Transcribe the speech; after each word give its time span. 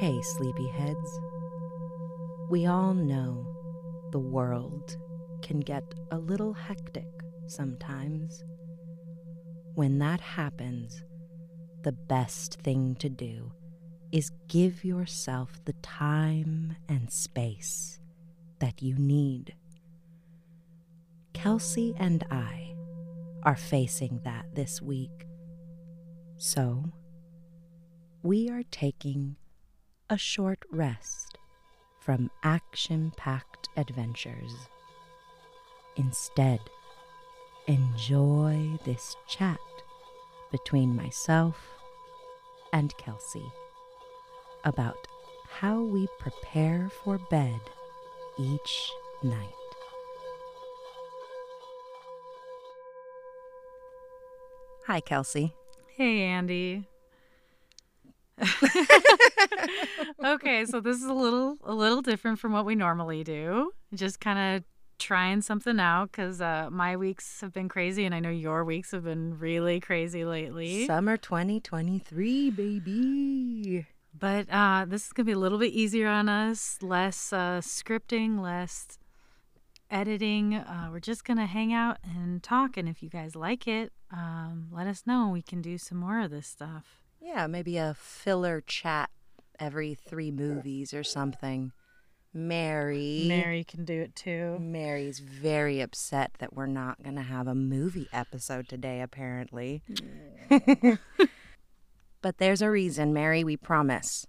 Hey, 0.00 0.18
sleepyheads. 0.22 1.20
We 2.48 2.64
all 2.64 2.94
know 2.94 3.46
the 4.12 4.18
world 4.18 4.96
can 5.42 5.60
get 5.60 5.84
a 6.10 6.16
little 6.16 6.54
hectic 6.54 7.04
sometimes. 7.46 8.42
When 9.74 9.98
that 9.98 10.22
happens, 10.22 11.04
the 11.82 11.92
best 11.92 12.62
thing 12.62 12.94
to 12.94 13.10
do 13.10 13.52
is 14.10 14.32
give 14.48 14.86
yourself 14.86 15.60
the 15.66 15.74
time 15.82 16.76
and 16.88 17.12
space 17.12 18.00
that 18.58 18.80
you 18.80 18.94
need. 18.96 19.54
Kelsey 21.34 21.94
and 21.98 22.24
I 22.30 22.74
are 23.42 23.54
facing 23.54 24.22
that 24.24 24.46
this 24.54 24.80
week. 24.80 25.26
So, 26.38 26.90
we 28.22 28.48
are 28.48 28.62
taking 28.70 29.36
a 30.10 30.18
short 30.18 30.58
rest 30.72 31.38
from 32.00 32.28
action 32.42 33.12
packed 33.16 33.68
adventures. 33.76 34.52
Instead, 35.94 36.58
enjoy 37.68 38.76
this 38.84 39.16
chat 39.28 39.60
between 40.50 40.96
myself 40.96 41.56
and 42.72 42.92
Kelsey 42.98 43.52
about 44.64 45.06
how 45.48 45.80
we 45.80 46.08
prepare 46.18 46.90
for 47.04 47.18
bed 47.30 47.60
each 48.36 48.90
night. 49.22 49.54
Hi, 54.86 55.00
Kelsey. 55.00 55.54
Hey, 55.86 56.22
Andi. 56.22 56.84
okay, 60.24 60.64
so 60.64 60.80
this 60.80 60.96
is 60.96 61.04
a 61.04 61.12
little 61.12 61.56
a 61.64 61.74
little 61.74 62.02
different 62.02 62.38
from 62.38 62.52
what 62.52 62.64
we 62.64 62.74
normally 62.74 63.24
do. 63.24 63.72
Just 63.94 64.20
kind 64.20 64.56
of 64.56 64.64
trying 64.98 65.40
something 65.40 65.80
out 65.80 66.12
because 66.12 66.40
uh, 66.40 66.68
my 66.70 66.96
weeks 66.96 67.40
have 67.40 67.52
been 67.52 67.68
crazy, 67.68 68.04
and 68.04 68.14
I 68.14 68.20
know 68.20 68.30
your 68.30 68.64
weeks 68.64 68.92
have 68.92 69.04
been 69.04 69.38
really 69.38 69.80
crazy 69.80 70.24
lately. 70.24 70.86
Summer 70.86 71.16
2023, 71.16 72.50
baby. 72.50 73.86
But 74.18 74.46
uh, 74.50 74.84
this 74.88 75.06
is 75.06 75.12
gonna 75.12 75.26
be 75.26 75.32
a 75.32 75.38
little 75.38 75.58
bit 75.58 75.72
easier 75.72 76.08
on 76.08 76.28
us, 76.28 76.78
less 76.82 77.32
uh, 77.32 77.60
scripting, 77.62 78.40
less 78.40 78.98
editing. 79.90 80.54
Uh, 80.54 80.88
we're 80.92 81.00
just 81.00 81.24
gonna 81.24 81.46
hang 81.46 81.72
out 81.72 81.98
and 82.04 82.42
talk, 82.42 82.76
and 82.76 82.88
if 82.88 83.02
you 83.02 83.08
guys 83.08 83.34
like 83.34 83.66
it, 83.66 83.92
um, 84.12 84.68
let 84.70 84.86
us 84.86 85.04
know. 85.06 85.28
We 85.28 85.42
can 85.42 85.62
do 85.62 85.78
some 85.78 85.98
more 85.98 86.20
of 86.20 86.30
this 86.30 86.46
stuff. 86.46 86.99
Yeah, 87.20 87.46
maybe 87.46 87.76
a 87.76 87.94
filler 87.98 88.60
chat 88.60 89.10
every 89.58 89.94
three 89.94 90.30
movies 90.30 90.94
or 90.94 91.04
something. 91.04 91.72
Mary. 92.32 93.24
Mary 93.26 93.64
can 93.64 93.84
do 93.84 94.00
it 94.00 94.14
too. 94.14 94.56
Mary's 94.60 95.18
very 95.18 95.80
upset 95.80 96.32
that 96.38 96.54
we're 96.54 96.66
not 96.66 97.02
going 97.02 97.16
to 97.16 97.22
have 97.22 97.46
a 97.48 97.54
movie 97.54 98.08
episode 98.12 98.68
today, 98.68 99.00
apparently. 99.00 99.82
but 102.22 102.38
there's 102.38 102.62
a 102.62 102.70
reason, 102.70 103.12
Mary, 103.12 103.42
we 103.42 103.56
promise. 103.56 104.26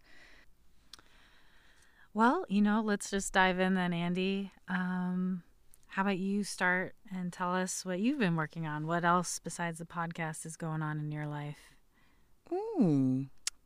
Well, 2.14 2.46
you 2.50 2.62
know, 2.62 2.82
let's 2.84 3.10
just 3.10 3.32
dive 3.34 3.60
in 3.60 3.76
then, 3.76 3.92
Andi. 3.92 4.52
Um, 4.68 5.44
how 5.88 6.02
about 6.02 6.18
you 6.18 6.44
start 6.44 6.96
and 7.14 7.32
tell 7.32 7.54
us 7.54 7.86
what 7.86 8.00
you've 8.00 8.20
been 8.20 8.36
working 8.36 8.66
on? 8.66 8.88
What 8.88 9.06
else 9.06 9.40
besides 9.40 9.80
the 9.80 9.86
podcast 9.86 10.46
is 10.46 10.58
going 10.58 10.82
on 10.82 11.00
in 11.00 11.12
your 11.12 11.28
life? 11.28 11.71
Hmm. 12.52 13.24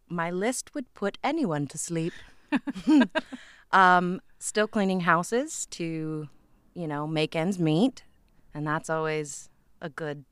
My 0.07 0.29
list 0.29 0.73
would 0.75 0.93
put 0.93 1.17
anyone 1.23 1.67
to 1.67 1.77
sleep. 1.77 2.13
um, 3.71 4.21
still 4.39 4.67
cleaning 4.67 5.01
houses 5.01 5.65
to, 5.71 6.29
you 6.73 6.87
know, 6.87 7.07
make 7.07 7.35
ends 7.35 7.59
meet. 7.59 8.03
And 8.53 8.65
that's 8.65 8.89
always 8.89 9.49
a 9.81 9.89
good, 9.89 10.23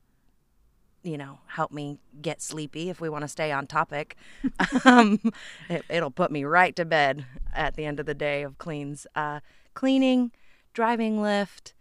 you 1.02 1.18
know, 1.18 1.38
help 1.46 1.72
me 1.72 1.98
get 2.22 2.40
sleepy 2.40 2.88
if 2.88 3.00
we 3.00 3.08
want 3.08 3.22
to 3.22 3.28
stay 3.28 3.52
on 3.52 3.66
topic. 3.66 4.16
um, 4.84 5.20
it, 5.68 5.84
it'll 5.88 6.10
put 6.10 6.30
me 6.30 6.44
right 6.44 6.74
to 6.76 6.84
bed 6.84 7.26
at 7.52 7.74
the 7.74 7.84
end 7.84 8.00
of 8.00 8.06
the 8.06 8.14
day 8.14 8.42
of 8.42 8.58
cleans. 8.58 9.06
Uh, 9.14 9.40
cleaning, 9.74 10.32
driving 10.72 11.18
Lyft, 11.18 11.72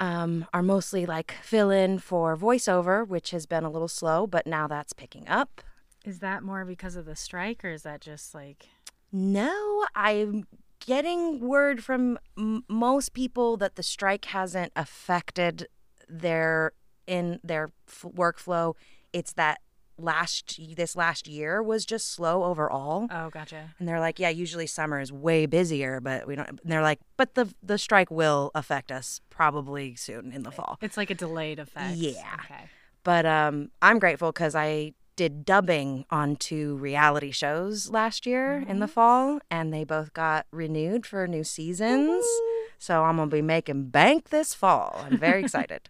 um, 0.00 0.46
are 0.52 0.62
mostly 0.62 1.06
like 1.06 1.32
fill 1.42 1.70
in 1.70 1.98
for 1.98 2.36
voiceover, 2.36 3.06
which 3.06 3.30
has 3.30 3.46
been 3.46 3.64
a 3.64 3.70
little 3.70 3.88
slow, 3.88 4.26
but 4.26 4.46
now 4.46 4.66
that's 4.66 4.92
picking 4.92 5.28
up. 5.28 5.60
Is 6.04 6.18
that 6.18 6.42
more 6.42 6.64
because 6.64 6.96
of 6.96 7.04
the 7.04 7.14
strike, 7.14 7.64
or 7.64 7.70
is 7.70 7.82
that 7.82 8.00
just 8.00 8.34
like. 8.34 8.68
No, 9.12 9.86
I'm 9.94 10.46
getting 10.84 11.40
word 11.40 11.84
from 11.84 12.18
m- 12.36 12.64
most 12.68 13.12
people 13.12 13.56
that 13.58 13.76
the 13.76 13.82
strike 13.82 14.24
hasn't 14.26 14.72
affected 14.74 15.68
their 16.08 16.72
in 17.06 17.38
their 17.44 17.70
f- 17.88 18.06
workflow. 18.14 18.74
It's 19.12 19.32
that 19.34 19.60
last 19.98 20.58
this 20.76 20.96
last 20.96 21.28
year 21.28 21.62
was 21.62 21.84
just 21.84 22.10
slow 22.12 22.44
overall. 22.44 23.06
Oh, 23.10 23.30
gotcha. 23.30 23.74
And 23.78 23.88
they're 23.88 24.00
like, 24.00 24.18
yeah, 24.18 24.28
usually 24.28 24.66
summer 24.66 25.00
is 25.00 25.12
way 25.12 25.46
busier, 25.46 26.00
but 26.00 26.26
we 26.26 26.34
don't. 26.34 26.48
And 26.48 26.60
they're 26.64 26.82
like, 26.82 27.00
but 27.16 27.34
the 27.34 27.52
the 27.62 27.78
strike 27.78 28.10
will 28.10 28.50
affect 28.54 28.90
us 28.90 29.20
probably 29.30 29.94
soon 29.94 30.32
in 30.32 30.42
the 30.42 30.50
fall. 30.50 30.78
It's 30.80 30.96
like 30.96 31.10
a 31.10 31.14
delayed 31.14 31.58
effect. 31.58 31.96
Yeah. 31.96 32.36
Okay. 32.44 32.64
But 33.04 33.26
um, 33.26 33.70
I'm 33.80 33.98
grateful 33.98 34.32
because 34.32 34.54
I 34.54 34.92
did 35.16 35.44
dubbing 35.44 36.06
on 36.10 36.36
two 36.36 36.76
reality 36.76 37.30
shows 37.30 37.90
last 37.90 38.26
year 38.26 38.64
in 38.66 38.78
the 38.78 38.88
fall, 38.88 39.40
and 39.50 39.72
they 39.72 39.84
both 39.84 40.12
got 40.14 40.46
renewed 40.50 41.04
for 41.04 41.26
new 41.26 41.44
seasons. 41.44 42.24
So 42.78 43.04
I'm 43.04 43.16
gonna 43.16 43.30
be 43.30 43.42
making 43.42 43.90
bank 43.90 44.30
this 44.30 44.54
fall. 44.54 45.04
I'm 45.04 45.18
very 45.18 45.40
excited. 45.44 45.88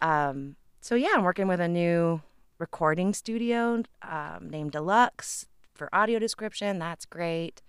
Um, 0.00 0.56
so 0.80 0.94
yeah, 0.94 1.10
I'm 1.14 1.22
working 1.22 1.46
with 1.46 1.60
a 1.60 1.68
new 1.68 2.22
recording 2.58 3.12
studio 3.12 3.82
um, 4.02 4.48
named 4.50 4.72
Deluxe 4.72 5.46
for 5.74 5.88
audio 5.94 6.18
description. 6.18 6.78
That's 6.78 7.04
great. 7.04 7.62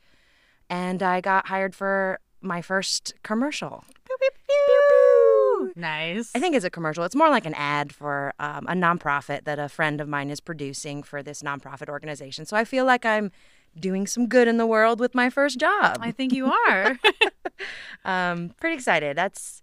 And 0.69 1.01
I 1.01 1.21
got 1.21 1.47
hired 1.47 1.75
for 1.75 2.19
my 2.41 2.61
first 2.61 3.13
commercial. 3.23 3.83
Pew, 4.05 4.17
pew, 4.19 4.29
pew. 4.47 5.73
Nice. 5.75 6.31
I 6.35 6.39
think 6.39 6.55
it's 6.55 6.65
a 6.65 6.69
commercial. 6.69 7.03
It's 7.03 7.15
more 7.15 7.29
like 7.29 7.45
an 7.45 7.53
ad 7.55 7.93
for 7.93 8.33
um, 8.39 8.65
a 8.67 8.73
nonprofit 8.73 9.45
that 9.45 9.59
a 9.59 9.69
friend 9.69 9.99
of 9.99 10.07
mine 10.07 10.29
is 10.29 10.39
producing 10.39 11.03
for 11.03 11.23
this 11.23 11.41
nonprofit 11.41 11.89
organization. 11.89 12.45
So 12.45 12.55
I 12.55 12.63
feel 12.63 12.85
like 12.85 13.05
I'm 13.05 13.31
doing 13.79 14.07
some 14.07 14.27
good 14.27 14.47
in 14.47 14.57
the 14.57 14.65
world 14.65 14.99
with 14.99 15.15
my 15.15 15.29
first 15.29 15.59
job. 15.59 15.97
I 15.99 16.11
think 16.11 16.33
you 16.33 16.51
are. 16.67 16.97
um, 18.05 18.51
pretty 18.59 18.75
excited. 18.75 19.17
That's 19.17 19.61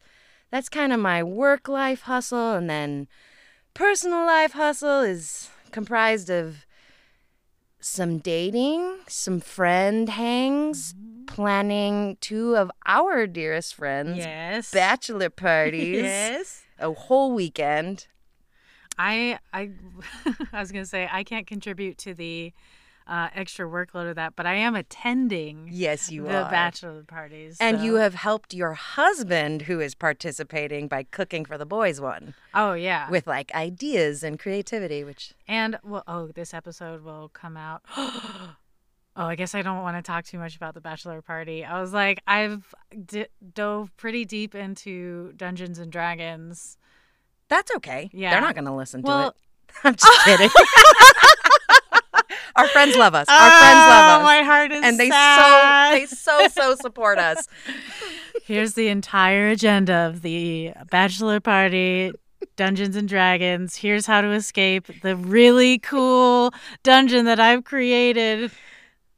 that's 0.50 0.68
kind 0.68 0.92
of 0.92 1.00
my 1.00 1.22
work 1.22 1.68
life 1.68 2.02
hustle, 2.02 2.52
and 2.52 2.68
then 2.68 3.08
personal 3.74 4.24
life 4.26 4.52
hustle 4.52 5.00
is 5.00 5.50
comprised 5.70 6.30
of 6.30 6.66
some 7.80 8.18
dating, 8.18 8.98
some 9.08 9.40
friend 9.40 10.08
hangs, 10.08 10.94
mm-hmm. 10.94 11.24
planning 11.26 12.16
two 12.20 12.56
of 12.56 12.70
our 12.86 13.26
dearest 13.26 13.74
friends' 13.74 14.18
yes. 14.18 14.70
bachelor 14.70 15.30
parties, 15.48 16.02
Yes. 16.02 16.62
a 16.78 16.92
whole 16.92 17.32
weekend. 17.32 18.06
I 18.98 19.38
I 19.52 19.70
I 20.52 20.60
was 20.60 20.70
gonna 20.70 20.84
say 20.86 21.08
I 21.10 21.24
can't 21.24 21.46
contribute 21.46 21.98
to 21.98 22.14
the 22.14 22.52
uh, 23.06 23.28
extra 23.34 23.66
workload 23.66 24.08
of 24.10 24.16
that, 24.16 24.34
but 24.36 24.46
I 24.46 24.54
am 24.54 24.74
attending 24.74 25.68
Yes, 25.70 26.10
you 26.10 26.22
the 26.24 26.44
are. 26.44 26.50
bachelor 26.50 27.02
parties. 27.02 27.56
and 27.60 27.82
you 27.82 27.96
have 27.96 28.14
helped 28.14 28.54
your 28.54 28.74
husband, 28.74 29.62
who 29.62 29.80
is 29.80 29.94
participating 29.94 30.88
by 30.88 31.02
cooking 31.04 31.44
for 31.44 31.58
the 31.58 31.66
boys 31.66 32.00
one, 32.00 32.34
oh 32.54 32.72
yeah, 32.74 33.10
with 33.10 33.26
like 33.26 33.54
ideas 33.54 34.22
and 34.22 34.38
creativity, 34.38 35.04
which 35.04 35.34
and 35.48 35.78
well 35.82 36.04
oh 36.06 36.28
this 36.28 36.54
episode 36.54 37.02
will 37.04 37.28
come 37.32 37.56
out. 37.56 37.82
oh, 37.96 38.54
I 39.16 39.34
guess 39.34 39.54
I 39.54 39.62
don't 39.62 39.82
want 39.82 39.96
to 39.96 40.02
talk 40.02 40.24
too 40.24 40.38
much 40.38 40.56
about 40.56 40.74
the 40.74 40.80
bachelor 40.80 41.20
party. 41.22 41.64
I 41.64 41.80
was 41.80 41.92
like 41.92 42.20
I've 42.26 42.74
d- 43.06 43.26
dove 43.54 43.94
pretty 43.96 44.24
deep 44.24 44.54
into 44.54 45.32
Dungeons 45.36 45.78
and 45.78 45.90
Dragons. 45.92 46.76
that's 47.48 47.70
okay. 47.76 48.08
Yeah. 48.12 48.30
They're 48.30 48.40
not 48.40 48.54
going 48.54 48.64
to 48.66 48.72
listen 48.72 49.02
to 49.02 49.26
it. 49.28 49.34
I'm 49.84 49.94
just 49.94 50.24
kidding. 50.24 50.48
Our 52.56 52.68
friends 52.68 52.96
love 52.96 53.14
us. 53.14 53.28
Our 53.28 53.50
friends 53.50 53.78
love 53.78 54.10
us. 54.10 54.20
Oh, 54.20 54.24
My 54.24 54.42
heart 54.42 54.72
is 54.72 54.82
and 54.84 54.98
they 54.98 55.08
sad. 55.08 56.08
so 56.08 56.38
they 56.38 56.46
so 56.46 56.48
so 56.48 56.74
support 56.76 57.18
us. 57.18 57.46
Here's 58.44 58.74
the 58.74 58.88
entire 58.88 59.48
agenda 59.48 59.94
of 59.94 60.22
the 60.22 60.72
bachelor 60.90 61.40
party. 61.40 62.12
Dungeons 62.56 62.96
and 62.96 63.08
Dragons. 63.08 63.76
Here's 63.76 64.04
how 64.06 64.20
to 64.20 64.30
escape 64.32 65.00
the 65.02 65.16
really 65.16 65.78
cool 65.78 66.52
dungeon 66.82 67.24
that 67.26 67.38
I've 67.40 67.64
created. 67.64 68.50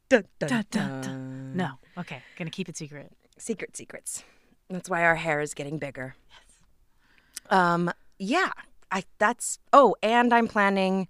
Dun, 0.09 0.25
dun, 0.39 0.65
dun. 0.69 1.57
No. 1.57 1.71
Okay. 1.97 2.21
Gonna 2.37 2.51
keep 2.51 2.69
it 2.69 2.77
secret. 2.77 3.11
Secret 3.37 3.75
secrets. 3.75 4.23
That's 4.69 4.89
why 4.89 5.03
our 5.03 5.15
hair 5.15 5.41
is 5.41 5.53
getting 5.53 5.79
bigger. 5.79 6.15
Yes. 6.29 7.51
Um 7.57 7.91
yeah, 8.19 8.51
I 8.91 9.03
that's 9.17 9.59
oh, 9.73 9.95
and 10.01 10.33
I'm 10.33 10.47
planning 10.47 11.07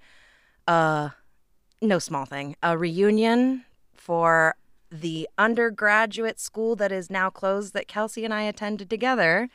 uh 0.68 1.10
no 1.82 2.00
small 2.00 2.26
thing, 2.26 2.56
a 2.64 2.78
reunion 2.78 3.66
for 3.94 4.56
the 4.92 5.28
undergraduate 5.38 6.40
school 6.40 6.76
that 6.78 6.92
is 6.92 7.10
now 7.10 7.30
closed 7.30 7.74
that 7.74 7.88
Kelsey 7.88 8.24
and 8.24 8.34
I 8.34 8.44
attended 8.44 8.90
together. 8.90 9.50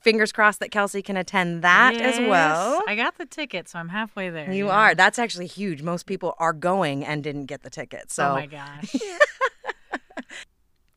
Fingers 0.00 0.32
crossed 0.32 0.60
that 0.60 0.70
Kelsey 0.70 1.00
can 1.00 1.16
attend 1.16 1.62
that 1.62 1.96
as 1.96 2.18
well. 2.18 2.82
I 2.86 2.94
got 2.94 3.16
the 3.16 3.24
ticket, 3.24 3.70
so 3.70 3.78
I'm 3.78 3.88
halfway 3.88 4.28
there. 4.28 4.52
You 4.52 4.66
know? 4.66 4.70
are. 4.70 4.94
That's 4.94 5.18
actually 5.18 5.46
huge. 5.46 5.80
Most 5.80 6.04
people 6.04 6.34
are 6.38 6.52
going 6.52 7.02
and 7.04 7.24
didn't 7.24 7.46
get 7.46 7.62
the 7.62 7.70
ticket. 7.70 8.12
So, 8.12 8.30
Oh 8.30 8.34
my 8.34 8.46
gosh. 8.46 8.94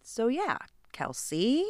so 0.04 0.28
yeah, 0.28 0.58
Kelsey, 0.92 1.64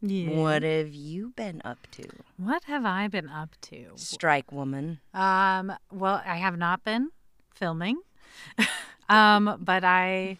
Yeah. 0.00 0.40
what 0.40 0.62
have 0.62 0.94
you 0.94 1.32
been 1.34 1.60
up 1.64 1.78
to? 1.92 2.04
What 2.36 2.64
have 2.64 2.84
I 2.84 3.08
been 3.08 3.28
up 3.28 3.56
to? 3.62 3.86
Strike 3.96 4.52
woman. 4.52 5.00
Um, 5.12 5.72
well, 5.90 6.22
I 6.24 6.36
have 6.36 6.56
not 6.56 6.84
been 6.84 7.10
filming, 7.54 7.98
um, 9.08 9.58
but 9.60 9.84
I 9.84 10.38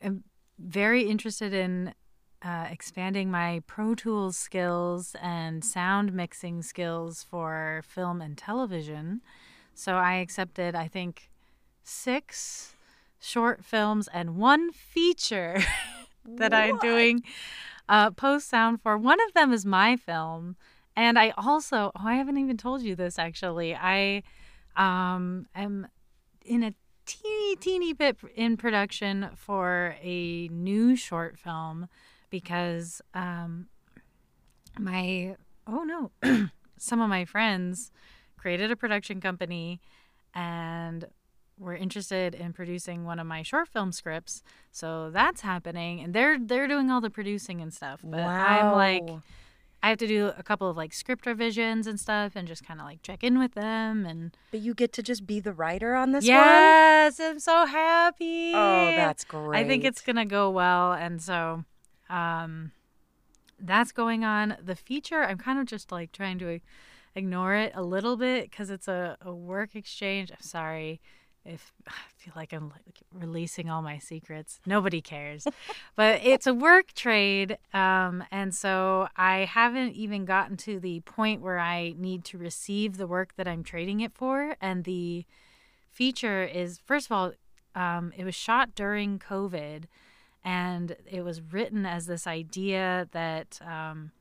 am 0.00 0.24
very 0.58 1.02
interested 1.02 1.52
in 1.52 1.94
uh, 2.44 2.66
expanding 2.70 3.30
my 3.30 3.62
Pro 3.66 3.94
Tools 3.94 4.36
skills 4.36 5.14
and 5.22 5.64
sound 5.64 6.12
mixing 6.12 6.62
skills 6.62 7.24
for 7.28 7.82
film 7.86 8.20
and 8.20 8.36
television. 8.36 9.20
So 9.74 9.94
I 9.94 10.14
accepted, 10.14 10.74
I 10.74 10.88
think, 10.88 11.30
six 11.84 12.74
short 13.20 13.64
films 13.64 14.08
and 14.12 14.36
one 14.36 14.72
feature 14.72 15.62
that 16.24 16.52
I'm 16.52 16.78
doing 16.78 17.22
uh, 17.88 18.10
post 18.10 18.48
sound 18.48 18.82
for. 18.82 18.98
One 18.98 19.20
of 19.28 19.34
them 19.34 19.52
is 19.52 19.64
my 19.64 19.96
film. 19.96 20.56
And 20.96 21.18
I 21.18 21.32
also, 21.38 21.92
oh, 21.94 22.00
I 22.04 22.16
haven't 22.16 22.38
even 22.38 22.56
told 22.56 22.82
you 22.82 22.94
this 22.96 23.18
actually. 23.18 23.74
I 23.74 24.22
um, 24.76 25.46
am 25.54 25.88
in 26.44 26.62
a 26.62 26.74
teeny, 27.06 27.56
teeny 27.56 27.92
bit 27.92 28.16
in 28.34 28.56
production 28.56 29.30
for 29.36 29.96
a 30.02 30.48
new 30.48 30.96
short 30.96 31.38
film 31.38 31.88
because 32.30 33.00
um, 33.14 33.66
my, 34.78 35.36
oh 35.66 35.84
no, 35.84 36.10
some 36.78 37.00
of 37.00 37.08
my 37.08 37.24
friends 37.24 37.90
created 38.36 38.70
a 38.70 38.76
production 38.76 39.20
company 39.20 39.80
and 40.34 41.04
were 41.58 41.76
interested 41.76 42.34
in 42.34 42.52
producing 42.52 43.04
one 43.04 43.18
of 43.18 43.26
my 43.26 43.42
short 43.42 43.68
film 43.68 43.92
scripts. 43.92 44.42
So 44.72 45.10
that's 45.10 45.42
happening 45.42 46.00
and 46.00 46.12
they're 46.14 46.38
they're 46.38 46.66
doing 46.66 46.90
all 46.90 47.00
the 47.00 47.10
producing 47.10 47.60
and 47.60 47.72
stuff. 47.72 48.00
But 48.02 48.20
I'm 48.20 48.72
like 48.72 49.04
Wow. 49.08 49.22
I 49.82 49.88
have 49.88 49.98
to 49.98 50.06
do 50.06 50.30
a 50.38 50.42
couple 50.44 50.70
of 50.70 50.76
like 50.76 50.92
script 50.92 51.26
revisions 51.26 51.86
and 51.88 51.98
stuff 51.98 52.32
and 52.36 52.46
just 52.46 52.64
kind 52.64 52.78
of 52.80 52.86
like 52.86 53.02
check 53.02 53.24
in 53.24 53.38
with 53.38 53.54
them 53.54 54.06
and 54.06 54.36
But 54.52 54.60
you 54.60 54.74
get 54.74 54.92
to 54.92 55.02
just 55.02 55.26
be 55.26 55.40
the 55.40 55.52
writer 55.52 55.94
on 55.96 56.12
this 56.12 56.22
one. 56.22 56.28
yes, 56.36 57.18
I'm 57.18 57.40
so 57.40 57.66
happy. 57.66 58.52
Oh, 58.54 58.92
that's 58.94 59.24
great. 59.24 59.58
I 59.58 59.66
think 59.66 59.84
it's 59.84 60.00
going 60.00 60.16
to 60.16 60.24
go 60.24 60.50
well 60.50 60.92
and 60.92 61.20
so 61.20 61.64
um 62.08 62.70
that's 63.58 63.92
going 63.92 64.24
on. 64.24 64.56
The 64.62 64.74
feature, 64.74 65.22
I'm 65.22 65.38
kind 65.38 65.58
of 65.58 65.66
just 65.66 65.92
like 65.92 66.10
trying 66.12 66.38
to 66.40 66.60
ignore 67.14 67.54
it 67.54 67.72
a 67.76 67.82
little 67.82 68.16
bit 68.16 68.50
because 68.50 68.70
it's 68.70 68.88
a, 68.88 69.16
a 69.20 69.32
work 69.32 69.74
exchange. 69.76 70.30
I'm 70.32 70.40
sorry 70.40 71.00
if 71.44 71.72
I 71.88 71.92
feel 72.16 72.32
like 72.36 72.52
I'm 72.52 72.70
like 72.70 73.00
releasing 73.12 73.70
all 73.70 73.82
my 73.82 73.98
secrets. 73.98 74.60
Nobody 74.66 75.00
cares, 75.00 75.46
but 75.96 76.20
it's 76.22 76.46
a 76.46 76.54
work 76.54 76.92
trade, 76.94 77.58
um, 77.74 78.24
and 78.30 78.54
so 78.54 79.08
I 79.16 79.38
haven't 79.38 79.94
even 79.94 80.24
gotten 80.24 80.56
to 80.58 80.78
the 80.78 81.00
point 81.00 81.40
where 81.40 81.58
I 81.58 81.94
need 81.96 82.24
to 82.26 82.38
receive 82.38 82.96
the 82.96 83.06
work 83.06 83.34
that 83.36 83.48
I'm 83.48 83.62
trading 83.62 84.00
it 84.00 84.12
for. 84.14 84.56
And 84.60 84.84
the 84.84 85.24
feature 85.90 86.44
is, 86.44 86.80
first 86.84 87.06
of 87.06 87.12
all, 87.12 87.32
um, 87.74 88.12
it 88.16 88.24
was 88.24 88.34
shot 88.34 88.74
during 88.74 89.18
COVID, 89.18 89.84
and 90.44 90.96
it 91.10 91.22
was 91.22 91.40
written 91.40 91.86
as 91.86 92.06
this 92.06 92.26
idea 92.26 93.08
that. 93.12 93.60
Um, 93.66 94.12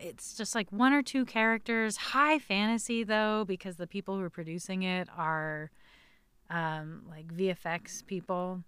it's 0.00 0.36
just 0.36 0.54
like 0.54 0.70
one 0.70 0.92
or 0.92 1.02
two 1.02 1.24
characters, 1.24 1.96
high 1.96 2.38
fantasy 2.38 3.02
though, 3.02 3.44
because 3.44 3.78
the 3.78 3.86
people 3.88 4.16
who 4.16 4.22
are 4.22 4.30
producing 4.30 4.84
it 4.84 5.08
are 5.16 5.72
um, 6.50 7.02
like 7.08 7.28
VFX 7.28 8.04
people. 8.06 8.62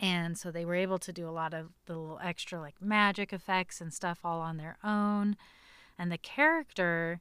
And 0.00 0.36
so 0.36 0.50
they 0.50 0.64
were 0.64 0.74
able 0.74 0.98
to 0.98 1.12
do 1.12 1.28
a 1.28 1.30
lot 1.30 1.54
of 1.54 1.68
the 1.86 1.96
little 1.96 2.20
extra 2.22 2.60
like 2.60 2.80
magic 2.80 3.32
effects 3.32 3.80
and 3.80 3.92
stuff 3.92 4.20
all 4.24 4.40
on 4.40 4.56
their 4.56 4.76
own. 4.82 5.36
And 5.98 6.10
the 6.10 6.18
character 6.18 7.20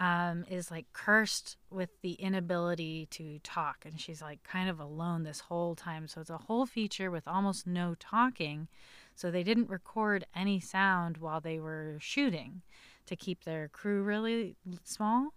um, 0.00 0.44
is 0.48 0.70
like 0.70 0.86
cursed 0.92 1.56
with 1.70 1.90
the 2.02 2.12
inability 2.12 3.06
to 3.10 3.38
talk. 3.40 3.84
And 3.84 4.00
she's 4.00 4.22
like 4.22 4.42
kind 4.42 4.68
of 4.68 4.80
alone 4.80 5.24
this 5.24 5.40
whole 5.40 5.74
time. 5.74 6.08
So 6.08 6.20
it's 6.20 6.30
a 6.30 6.38
whole 6.38 6.66
feature 6.66 7.10
with 7.10 7.26
almost 7.26 7.66
no 7.66 7.94
talking. 7.98 8.68
So 9.14 9.30
they 9.30 9.42
didn't 9.42 9.68
record 9.68 10.24
any 10.34 10.60
sound 10.60 11.18
while 11.18 11.40
they 11.40 11.58
were 11.58 11.96
shooting 12.00 12.62
to 13.06 13.16
keep 13.16 13.44
their 13.44 13.68
crew 13.68 14.02
really 14.02 14.56
small. 14.84 15.32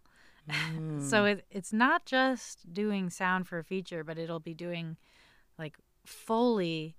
So 1.00 1.26
it, 1.26 1.46
it's 1.52 1.72
not 1.72 2.06
just 2.06 2.74
doing 2.74 3.10
sound 3.10 3.48
for 3.48 3.60
a 3.60 3.64
feature, 3.64 4.04
but 4.04 4.18
it'll 4.18 4.40
be 4.40 4.54
doing 4.54 4.98
like 5.58 5.76
Foley 6.06 6.96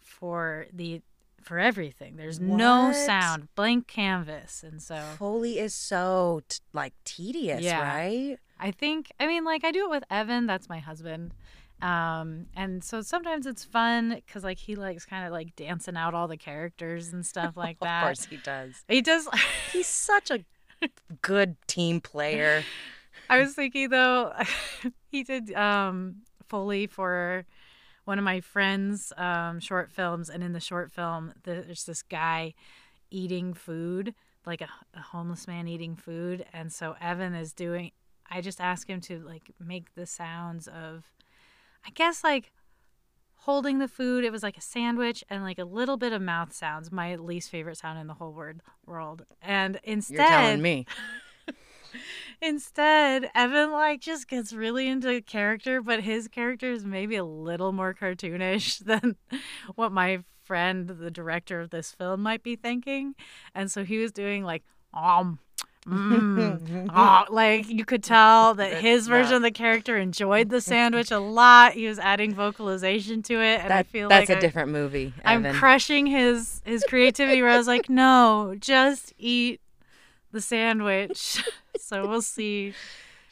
for 0.00 0.66
the 0.72 1.02
for 1.42 1.58
everything. 1.58 2.16
There's 2.16 2.38
no 2.40 2.92
sound, 2.92 3.48
blank 3.54 3.86
canvas, 3.86 4.62
and 4.62 4.82
so 4.82 4.96
Foley 5.16 5.58
is 5.58 5.72
so 5.74 6.42
t- 6.48 6.58
like 6.72 6.92
tedious, 7.04 7.62
Yeah. 7.62 7.80
right? 7.82 8.38
I 8.58 8.70
think 8.72 9.10
I 9.18 9.26
mean 9.26 9.44
like 9.44 9.64
I 9.64 9.70
do 9.72 9.84
it 9.84 9.90
with 9.90 10.04
Evan, 10.10 10.46
that's 10.46 10.68
my 10.68 10.78
husband. 10.80 11.32
Um 11.80 12.46
and 12.54 12.84
so 12.84 13.00
sometimes 13.00 13.46
it's 13.46 13.64
fun 13.64 14.20
cuz 14.30 14.44
like 14.44 14.58
he 14.58 14.74
likes 14.76 15.06
kind 15.06 15.24
of 15.24 15.32
like 15.32 15.56
dancing 15.56 15.96
out 15.96 16.12
all 16.12 16.28
the 16.28 16.36
characters 16.36 17.10
and 17.14 17.24
stuff 17.24 17.56
like 17.64 17.78
that. 17.80 18.02
Of 18.02 18.06
course 18.08 18.24
he 18.26 18.36
does. 18.36 18.84
He 18.88 19.00
does 19.00 19.26
He's 19.72 19.86
such 19.86 20.30
a 20.30 20.44
good 21.22 21.56
team 21.66 22.00
player. 22.00 22.64
I 23.28 23.38
was 23.38 23.54
thinking 23.54 23.90
though 23.90 24.32
he 25.10 25.22
did 25.22 25.52
um 25.54 26.16
Foley 26.48 26.86
for 26.86 27.44
one 28.04 28.18
of 28.18 28.24
my 28.24 28.40
friends 28.40 29.12
um 29.16 29.60
short 29.60 29.90
films 29.92 30.28
and 30.28 30.42
in 30.42 30.52
the 30.52 30.60
short 30.60 30.90
film 30.90 31.32
there's 31.44 31.84
this 31.84 32.02
guy 32.02 32.54
eating 33.10 33.54
food 33.54 34.14
like 34.46 34.60
a, 34.60 34.68
a 34.94 35.00
homeless 35.00 35.46
man 35.46 35.68
eating 35.68 35.94
food 35.94 36.44
and 36.52 36.72
so 36.72 36.96
Evan 37.00 37.34
is 37.34 37.52
doing 37.52 37.92
I 38.30 38.40
just 38.40 38.60
asked 38.60 38.88
him 38.88 39.00
to 39.02 39.20
like 39.20 39.52
make 39.60 39.94
the 39.94 40.06
sounds 40.06 40.66
of 40.66 41.04
I 41.86 41.90
guess 41.94 42.24
like 42.24 42.52
holding 43.44 43.78
the 43.78 43.88
food 43.88 44.24
it 44.24 44.32
was 44.32 44.42
like 44.42 44.56
a 44.56 44.60
sandwich 44.60 45.24
and 45.30 45.42
like 45.42 45.58
a 45.58 45.64
little 45.64 45.96
bit 45.96 46.12
of 46.12 46.20
mouth 46.20 46.52
sounds 46.52 46.92
my 46.92 47.16
least 47.16 47.50
favorite 47.50 47.76
sound 47.76 47.98
in 47.98 48.06
the 48.06 48.14
whole 48.14 48.32
word 48.32 48.60
world 48.86 49.24
and 49.42 49.80
instead 49.82 50.18
You're 50.18 50.26
telling 50.28 50.62
me. 50.62 50.86
Instead, 52.42 53.30
Evan 53.34 53.72
like 53.72 54.00
just 54.00 54.28
gets 54.28 54.52
really 54.52 54.88
into 54.88 55.20
character, 55.20 55.82
but 55.82 56.02
his 56.02 56.28
character 56.28 56.70
is 56.72 56.84
maybe 56.84 57.16
a 57.16 57.24
little 57.24 57.72
more 57.72 57.92
cartoonish 57.92 58.78
than 58.84 59.16
what 59.74 59.92
my 59.92 60.22
friend, 60.44 60.88
the 60.88 61.10
director 61.10 61.60
of 61.60 61.70
this 61.70 61.92
film, 61.92 62.22
might 62.22 62.42
be 62.42 62.56
thinking. 62.56 63.14
And 63.54 63.70
so 63.70 63.84
he 63.84 63.98
was 63.98 64.12
doing 64.12 64.44
like 64.44 64.64
um 64.94 65.38
mm, 65.86 66.86
ah," 66.90 67.26
like 67.30 67.68
you 67.68 67.84
could 67.84 68.02
tell 68.02 68.54
that 68.54 68.82
his 68.82 69.06
version 69.08 69.36
of 69.36 69.42
the 69.42 69.50
character 69.50 69.96
enjoyed 69.96 70.48
the 70.50 70.60
sandwich 70.60 71.10
a 71.10 71.18
lot. 71.18 71.72
He 71.72 71.86
was 71.86 71.98
adding 71.98 72.34
vocalization 72.34 73.22
to 73.24 73.34
it, 73.40 73.60
and 73.60 73.72
I 73.72 73.82
feel 73.82 74.08
that's 74.08 74.28
like 74.28 74.36
a 74.36 74.38
I- 74.38 74.40
different 74.40 74.70
movie. 74.70 75.12
I'm 75.24 75.44
crushing 75.54 76.06
his 76.06 76.62
his 76.64 76.84
creativity. 76.88 77.42
Where 77.42 77.50
I 77.50 77.56
was 77.56 77.66
like, 77.66 77.88
no, 77.88 78.54
just 78.58 79.12
eat 79.18 79.60
the 80.32 80.40
sandwich. 80.40 81.42
so 81.80 82.06
we'll 82.08 82.22
see. 82.22 82.74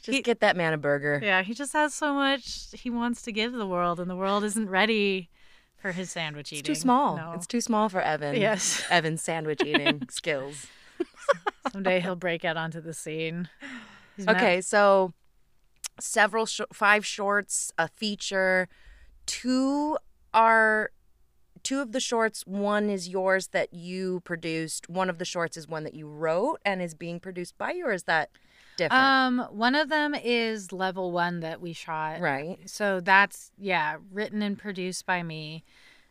Just 0.03 0.17
he- 0.17 0.23
get 0.23 0.41
that 0.41 0.57
man 0.57 0.73
a 0.73 0.79
burger. 0.79 1.21
Yeah, 1.23 1.43
he 1.43 1.55
just 1.55 1.73
has 1.75 1.93
so 1.95 2.15
much 2.15 2.69
he 2.73 2.89
wants 2.91 3.23
to 3.23 3.33
give 3.33 3.53
the 3.53 3.67
world, 3.67 4.01
and 4.01 4.09
the 4.11 4.17
world 4.17 4.43
isn't 4.45 4.69
ready 4.71 5.29
for 5.77 5.93
his 5.93 6.11
sandwich 6.11 6.51
It's 6.53 6.61
eating. 6.61 6.75
too 6.75 6.81
small. 6.81 7.17
No. 7.17 7.33
It's 7.37 7.47
too 7.47 7.61
small 7.61 7.89
for 7.89 8.01
Evan. 8.01 8.35
Yes. 8.35 8.83
Evan's 8.91 9.23
sandwich 9.23 9.63
eating 9.65 10.03
skills. 10.11 10.67
Someday 11.73 12.01
he'll 12.01 12.17
break 12.17 12.45
out 12.45 12.57
onto 12.57 12.81
the 12.81 12.95
scene. 12.95 13.49
He's 14.17 14.27
met- 14.27 14.37
Okay, 14.37 14.61
so 14.61 15.13
several 16.01 16.47
sh- 16.47 16.61
five 16.73 17.05
shorts, 17.05 17.71
a 17.79 17.89
feature, 17.89 18.69
two 19.27 19.99
are 20.33 20.91
two 21.63 21.81
of 21.81 21.93
the 21.93 22.01
shorts, 22.01 22.47
one 22.47 22.89
is 22.89 23.09
yours 23.09 23.49
that 23.49 23.75
you 23.75 24.21
produced, 24.21 24.89
one 24.89 25.11
of 25.11 25.19
the 25.19 25.25
shorts 25.25 25.57
is 25.57 25.67
one 25.69 25.85
that 25.85 25.95
you 25.95 26.09
wrote 26.09 26.61
and 26.65 26.81
is 26.81 26.95
being 26.95 27.19
produced 27.21 27.59
by 27.59 27.73
you 27.73 27.87
or 27.87 27.93
is 27.93 28.05
that 28.05 28.31
different? 28.77 29.03
Um, 29.03 29.39
one 29.51 29.75
of 29.75 29.89
them 29.89 30.15
is 30.15 30.73
level 30.73 31.11
one 31.11 31.41
that 31.41 31.61
we 31.61 31.73
shot. 31.73 32.21
right. 32.21 32.59
So 32.67 33.01
that's 33.01 33.51
yeah, 33.59 33.97
written 34.13 34.41
and 34.41 34.57
produced 34.57 35.05
by 35.05 35.23
me, 35.23 35.65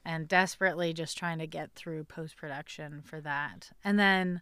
and 0.06 0.28
desperately 0.28 0.94
just 0.94 1.18
trying 1.18 1.40
to 1.40 1.48
get 1.48 1.72
through 1.74 2.04
post 2.04 2.36
production 2.38 3.02
for 3.04 3.20
that. 3.22 3.72
And 3.84 3.98
then, 4.00 4.42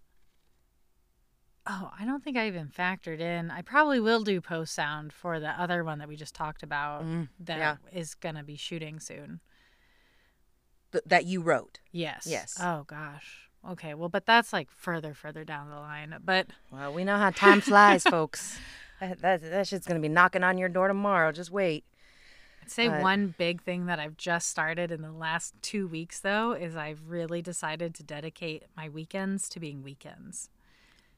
oh, 1.68 1.92
I 2.00 2.06
don't 2.06 2.24
think 2.24 2.38
I 2.38 2.48
even 2.48 2.68
factored 2.68 3.20
in. 3.20 3.50
I 3.52 3.62
probably 3.62 4.00
will 4.00 4.24
do 4.24 4.40
post 4.42 4.74
sound 4.74 5.12
for 5.14 5.40
the 5.40 5.50
other 5.50 5.84
one 5.84 6.00
that 6.00 6.08
we 6.08 6.16
just 6.16 6.36
talked 6.36 6.62
about 6.64 7.04
Mm, 7.04 7.30
that 7.40 7.80
is 7.92 8.16
yeah. 8.22 8.32
gonna 8.32 8.44
be 8.44 8.56
shooting 8.56 9.00
soon. 9.00 9.40
th- 10.92 11.04
that 11.08 11.26
you 11.26 11.42
wrote. 11.42 11.80
Yes. 11.92 12.26
Yes. 12.30 12.58
Oh 12.62 12.84
gosh. 12.88 13.50
Okay. 13.68 13.94
Well, 13.96 14.10
but 14.10 14.26
that's 14.26 14.54
like 14.54 14.70
further, 14.72 15.14
further 15.14 15.44
down 15.44 15.70
the 15.70 15.76
line. 15.76 16.16
But 16.24 16.48
Well, 16.72 16.94
we 16.94 17.04
know 17.04 17.18
how 17.18 17.32
time 17.32 17.62
flies, 17.62 18.04
folks. 18.10 18.60
That, 19.02 19.20
that, 19.22 19.42
that 19.42 19.68
shit's 19.68 19.88
gonna 19.88 20.00
be 20.00 20.08
knocking 20.10 20.44
on 20.44 20.58
your 20.58 20.70
door 20.70 20.88
tomorrow. 20.88 21.32
Just 21.32 21.52
wait. 21.52 21.84
I'd 22.62 22.70
say 22.72 22.88
But- 22.88 23.02
one 23.02 23.34
big 23.38 23.62
thing 23.64 23.88
that 23.88 24.00
I've 24.00 24.18
just 24.18 24.48
started 24.50 24.92
in 24.92 25.02
the 25.02 25.12
last 25.12 25.54
two 25.62 25.88
weeks, 25.88 26.20
though, 26.20 26.52
is 26.54 26.76
I've 26.76 27.10
really 27.10 27.42
decided 27.42 27.94
to 27.96 28.04
dedicate 28.04 28.64
my 28.78 28.88
weekends 28.88 29.50
to 29.50 29.60
being 29.60 29.84
weekends. 29.84 30.50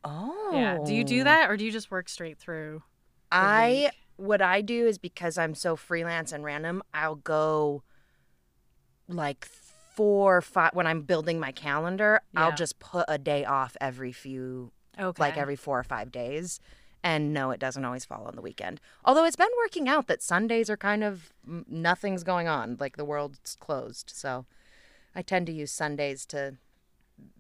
Oh. 0.04 0.51
Yeah. 0.54 0.77
Do 0.86 0.94
you 0.94 1.04
do 1.04 1.22
oh. 1.22 1.24
that, 1.25 1.50
or 1.50 1.58
do 1.58 1.66
you 1.66 1.72
just 1.72 1.92
work 1.92 2.10
straight 2.10 2.38
through? 2.38 2.84
I 3.32 3.92
what 4.16 4.42
I 4.42 4.62
do 4.62 4.88
is 4.88 4.98
because 4.98 5.38
I'm 5.38 5.54
so 5.54 5.75
freelance 5.75 6.32
and 6.32 6.44
random, 6.44 6.82
I'll 6.94 7.16
go 7.16 7.84
like 9.08 9.46
four 9.46 10.42
five 10.42 10.72
when 10.74 10.88
I'm 10.88 11.01
building 11.01 11.39
my 11.39 11.51
calendar, 11.51 12.22
I'll 12.36 12.56
just 12.56 12.80
put 12.80 13.06
a 13.08 13.18
day 13.18 13.46
off 13.46 13.75
every 13.82 14.12
few 14.12 14.72
Okay. 15.00 15.22
like 15.22 15.38
every 15.38 15.56
four 15.56 15.80
or 15.80 15.84
five 15.84 16.12
days. 16.12 16.60
And 17.04 17.34
no, 17.34 17.51
it 17.51 17.60
doesn't 17.60 17.86
always 17.86 18.06
fall 18.06 18.25
on 18.25 18.36
the 18.36 18.42
weekend. 18.42 18.82
Although 19.06 19.25
it's 19.25 19.36
been 19.36 19.48
working 19.63 19.88
out 19.88 20.08
that 20.08 20.24
Sundays 20.24 20.70
are 20.70 20.77
kind 20.77 21.04
of 21.04 21.32
nothing's 21.46 22.24
going 22.24 22.48
on, 22.48 22.77
like 22.80 22.98
the 22.98 23.06
world's 23.06 23.56
closed. 23.60 24.12
So 24.13 24.46
I 25.16 25.22
tend 25.22 25.46
to 25.48 25.54
use 25.54 25.72
Sundays 25.72 26.25
to 26.27 26.56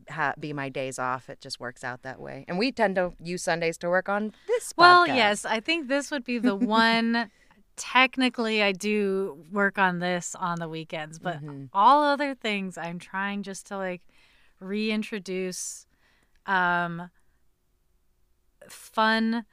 ha- 0.09 0.33
be 0.39 0.53
my 0.53 0.69
days 0.69 0.97
off. 0.99 1.29
It 1.29 1.39
just 1.41 1.59
works 1.59 1.83
out 1.83 2.01
that 2.03 2.19
way. 2.19 2.45
And 2.47 2.57
we 2.57 2.71
tend 2.71 2.95
to 2.95 3.13
use 3.21 3.43
Sundays 3.43 3.77
to 3.79 3.89
work 3.89 4.09
on 4.09 4.33
this. 4.47 4.73
Well, 4.77 5.05
podcast. 5.07 5.15
yes, 5.15 5.45
I 5.45 5.59
think 5.59 5.87
this 5.87 6.11
would 6.11 6.23
be 6.23 6.37
the 6.39 6.55
one. 6.85 7.29
technically, 7.75 8.63
I 8.63 8.71
do 8.71 9.37
work 9.51 9.77
on 9.77 9.99
this 9.99 10.33
on 10.33 10.57
the 10.57 10.67
weekends, 10.67 11.19
but 11.19 11.43
Mhm. 11.43 11.69
all 11.73 12.01
other 12.03 12.33
things, 12.33 12.75
I'm 12.75 12.97
trying 12.97 13.43
just 13.43 13.67
to 13.67 13.77
like 13.77 14.01
reintroduce 14.59 15.85
um, 16.47 17.11
fun, 18.69 19.45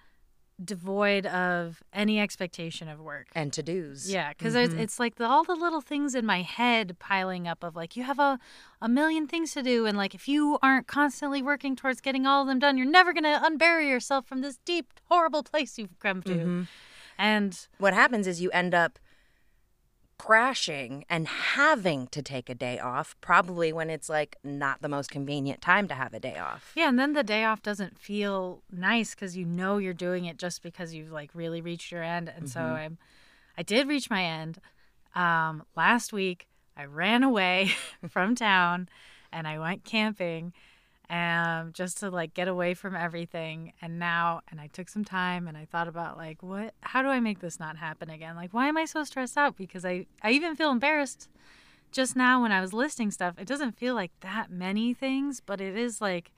devoid 0.62 1.26
of 1.26 1.82
any 1.92 2.20
expectation 2.20 2.88
of 2.88 3.00
work. 3.00 3.26
and 3.34 3.52
to 3.52 3.62
dos. 3.62 4.08
Yeah, 4.08 4.30
because 4.30 4.54
Mhm. 4.54 4.78
it's 4.78 5.00
like 5.00 5.16
the, 5.16 5.26
all 5.26 5.42
the 5.44 5.54
little 5.56 5.80
things 5.80 6.14
in 6.14 6.24
my 6.24 6.42
head 6.42 6.96
piling 6.98 7.48
up 7.48 7.64
of 7.64 7.74
like 7.74 7.96
you 7.96 8.04
have 8.04 8.18
a, 8.18 8.38
a 8.80 8.88
million 8.88 9.26
things 9.26 9.52
to 9.52 9.62
do, 9.62 9.84
and 9.86 9.96
like 9.96 10.14
if 10.14 10.28
you 10.28 10.58
aren't 10.62 10.86
constantly 10.86 11.42
working 11.42 11.74
towards 11.74 12.00
getting 12.00 12.26
all 12.26 12.42
of 12.42 12.48
them 12.48 12.58
done, 12.60 12.76
you're 12.78 12.86
never 12.86 13.12
gonna 13.12 13.40
unbury 13.44 13.88
yourself 13.88 14.26
from 14.26 14.40
this 14.42 14.58
deep, 14.64 14.92
horrible 15.08 15.42
place 15.42 15.76
you've 15.78 15.98
come 15.98 16.22
to. 16.22 16.34
Mhm. 16.34 16.66
And 17.18 17.66
What 17.78 17.94
happens 17.94 18.26
is 18.26 18.40
you 18.40 18.50
end 18.50 18.74
up 18.74 18.98
crashing 20.18 21.04
and 21.08 21.26
having 21.28 22.06
to 22.08 22.22
take 22.22 22.48
a 22.48 22.54
day 22.54 22.78
off, 22.78 23.16
probably 23.20 23.72
when 23.72 23.90
it's 23.90 24.08
like 24.08 24.36
not 24.44 24.80
the 24.82 24.88
most 24.88 25.10
convenient 25.10 25.60
time 25.60 25.88
to 25.88 25.94
have 25.94 26.14
a 26.14 26.20
day 26.20 26.38
off. 26.38 26.72
yeah, 26.74 26.88
and 26.88 26.98
then 26.98 27.12
the 27.12 27.22
day 27.22 27.44
off 27.44 27.62
doesn't 27.62 27.98
feel 27.98 28.62
nice 28.70 29.14
because 29.14 29.36
you 29.36 29.44
know 29.44 29.78
you're 29.78 29.92
doing 29.94 30.24
it 30.24 30.36
just 30.38 30.62
because 30.62 30.94
you've 30.94 31.12
like 31.12 31.30
really 31.34 31.60
reached 31.60 31.90
your 31.92 32.02
end. 32.02 32.32
And 32.34 32.48
so 32.48 32.60
Mhm. 32.60 32.72
I'm, 32.78 32.98
I 33.58 33.62
did 33.62 33.88
reach 33.88 34.10
my 34.10 34.24
end. 34.24 34.58
Um, 35.14 35.64
last 35.76 36.12
week 36.12 36.48
I 36.76 36.84
ran 36.84 37.22
away 37.22 37.72
from 38.08 38.34
town 38.34 38.88
and 39.32 39.46
I 39.46 39.58
went 39.58 39.84
camping 39.84 40.52
um 41.10 41.72
just 41.74 41.98
to 41.98 42.10
like 42.10 42.32
get 42.34 42.48
away 42.48 42.72
from 42.74 42.96
everything 42.96 43.72
and 43.82 43.98
now 43.98 44.40
and 44.50 44.60
I 44.60 44.68
took 44.68 44.88
some 44.88 45.04
time 45.04 45.46
and 45.46 45.56
I 45.56 45.66
thought 45.66 45.86
about 45.88 46.16
like 46.16 46.42
what 46.42 46.72
how 46.80 47.02
do 47.02 47.08
I 47.08 47.20
make 47.20 47.40
this 47.40 47.60
not 47.60 47.76
happen 47.76 48.08
again? 48.10 48.36
Like 48.36 48.54
why 48.54 48.68
am 48.68 48.76
I 48.76 48.86
so 48.86 49.04
stressed 49.04 49.36
out? 49.36 49.56
Because 49.56 49.84
I 49.84 50.06
I 50.22 50.30
even 50.30 50.56
feel 50.56 50.70
embarrassed 50.70 51.28
just 51.92 52.16
now 52.16 52.42
when 52.42 52.52
I 52.52 52.60
was 52.60 52.72
listing 52.72 53.10
stuff. 53.10 53.34
It 53.38 53.46
doesn't 53.46 53.78
feel 53.78 53.94
like 53.94 54.12
that 54.20 54.50
many 54.50 54.94
things 54.94 55.40
but 55.44 55.60
it 55.60 55.76
is 55.76 56.00
like 56.00 56.32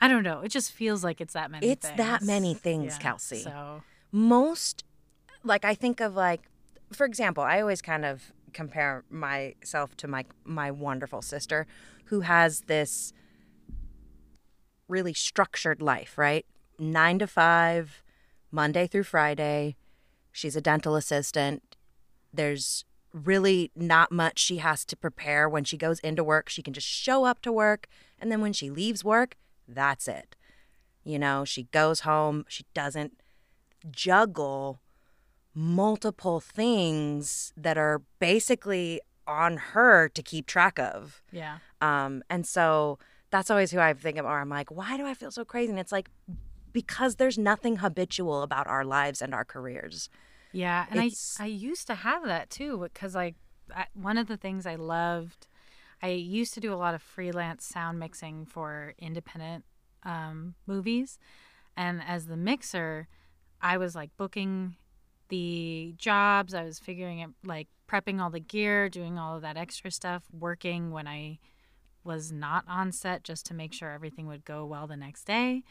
I 0.00 0.08
don't 0.08 0.22
know. 0.22 0.40
It 0.40 0.50
just 0.50 0.72
feels 0.72 1.02
like 1.02 1.20
it's 1.20 1.32
that 1.32 1.50
many 1.50 1.66
It's 1.70 1.88
that 1.90 2.18
things. 2.20 2.26
many 2.26 2.54
things, 2.54 2.94
Yeah, 2.94 2.98
Kelsey. 2.98 3.38
so. 3.40 3.82
Most, 4.12 4.84
like, 5.42 5.64
I 5.64 5.74
think 5.74 6.00
of 6.00 6.14
like, 6.14 6.42
for 6.92 7.06
example, 7.06 7.42
I 7.42 7.60
always 7.60 7.80
kind 7.82 8.04
of 8.04 8.32
compare 8.52 9.04
myself 9.10 9.96
to 9.98 10.06
my 10.08 10.24
my 10.44 10.70
wonderful 10.70 11.22
sister, 11.22 11.66
who 12.06 12.20
has 12.20 12.60
this 12.62 13.12
really 14.88 15.14
structured 15.14 15.82
life, 15.82 16.16
right? 16.16 16.46
Nine 16.78 17.18
to 17.18 17.26
five, 17.26 18.02
Monday 18.50 18.86
through 18.86 19.04
Friday. 19.04 19.76
She's 20.32 20.56
a 20.56 20.60
dental 20.60 20.96
assistant. 20.96 21.76
There's 22.32 22.84
really 23.12 23.70
not 23.74 24.12
much 24.12 24.38
she 24.38 24.58
has 24.58 24.84
to 24.84 24.96
prepare 24.96 25.48
when 25.48 25.64
she 25.64 25.76
goes 25.76 25.98
into 26.00 26.22
work. 26.22 26.48
She 26.48 26.62
can 26.62 26.74
just 26.74 26.86
show 26.86 27.24
up 27.24 27.40
to 27.42 27.52
work. 27.52 27.86
And 28.18 28.30
then 28.30 28.40
when 28.40 28.52
she 28.52 28.68
leaves 28.70 29.02
work, 29.04 29.36
that's 29.66 30.06
it. 30.06 30.36
You 31.04 31.18
know, 31.18 31.44
she 31.44 31.64
goes 31.64 32.00
home. 32.00 32.44
She 32.48 32.64
doesn't 32.74 33.20
juggle 33.90 34.80
multiple 35.54 36.40
things 36.40 37.52
that 37.56 37.78
are 37.78 38.02
basically 38.18 39.00
on 39.26 39.56
her 39.56 40.08
to 40.10 40.22
keep 40.22 40.46
track 40.46 40.78
of. 40.78 41.22
yeah 41.32 41.58
Um, 41.80 42.22
and 42.28 42.46
so 42.46 42.98
that's 43.30 43.50
always 43.50 43.70
who 43.70 43.78
I 43.78 43.92
think 43.94 44.18
of. 44.18 44.24
Or 44.24 44.38
I'm 44.38 44.48
like, 44.48 44.70
why 44.70 44.96
do 44.96 45.06
I 45.06 45.14
feel 45.14 45.30
so 45.30 45.44
crazy? 45.44 45.70
And 45.70 45.78
it's 45.78 45.92
like, 45.92 46.10
because 46.72 47.16
there's 47.16 47.38
nothing 47.38 47.76
habitual 47.76 48.42
about 48.42 48.66
our 48.66 48.84
lives 48.84 49.22
and 49.22 49.34
our 49.34 49.44
careers. 49.44 50.10
Yeah, 50.52 50.86
and 50.90 51.00
I 51.00 51.10
I 51.38 51.46
used 51.46 51.86
to 51.88 51.94
have 51.94 52.24
that 52.24 52.50
too 52.50 52.78
because 52.78 53.16
I, 53.16 53.34
I 53.74 53.86
one 53.94 54.16
of 54.16 54.26
the 54.26 54.36
things 54.36 54.66
I 54.66 54.76
loved, 54.76 55.48
I 56.02 56.08
used 56.08 56.54
to 56.54 56.60
do 56.60 56.72
a 56.72 56.76
lot 56.76 56.94
of 56.94 57.02
freelance 57.02 57.64
sound 57.64 57.98
mixing 57.98 58.46
for 58.46 58.94
independent 58.98 59.64
um, 60.02 60.54
movies, 60.66 61.18
and 61.76 62.00
as 62.06 62.26
the 62.26 62.36
mixer, 62.36 63.08
I 63.60 63.76
was 63.76 63.94
like 63.94 64.10
booking 64.16 64.76
the 65.28 65.94
jobs. 65.96 66.54
I 66.54 66.64
was 66.64 66.78
figuring 66.78 67.18
it 67.20 67.30
like 67.44 67.68
prepping 67.88 68.20
all 68.20 68.30
the 68.30 68.40
gear, 68.40 68.88
doing 68.88 69.18
all 69.18 69.36
of 69.36 69.42
that 69.42 69.56
extra 69.56 69.90
stuff, 69.90 70.24
working 70.32 70.90
when 70.90 71.06
I 71.06 71.38
was 72.06 72.32
not 72.32 72.64
on 72.68 72.92
set 72.92 73.24
just 73.24 73.44
to 73.46 73.54
make 73.54 73.72
sure 73.72 73.90
everything 73.90 74.26
would 74.26 74.44
go 74.44 74.64
well 74.64 74.86
the 74.86 74.96
next 74.96 75.24
day. 75.24 75.62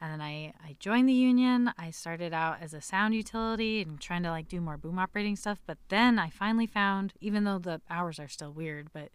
And 0.00 0.12
then 0.12 0.20
I, 0.22 0.54
I 0.64 0.76
joined 0.78 1.08
the 1.08 1.14
union. 1.14 1.72
I 1.76 1.90
started 1.90 2.32
out 2.32 2.58
as 2.62 2.72
a 2.72 2.80
sound 2.80 3.14
utility 3.14 3.82
and 3.82 4.00
trying 4.00 4.22
to 4.22 4.30
like 4.30 4.48
do 4.48 4.60
more 4.60 4.78
boom 4.78 4.98
operating 4.98 5.36
stuff. 5.36 5.60
But 5.66 5.76
then 5.88 6.18
I 6.18 6.30
finally 6.30 6.66
found, 6.66 7.12
even 7.20 7.44
though 7.44 7.58
the 7.58 7.82
hours 7.90 8.18
are 8.18 8.28
still 8.28 8.52
weird, 8.52 8.88
but 8.94 9.10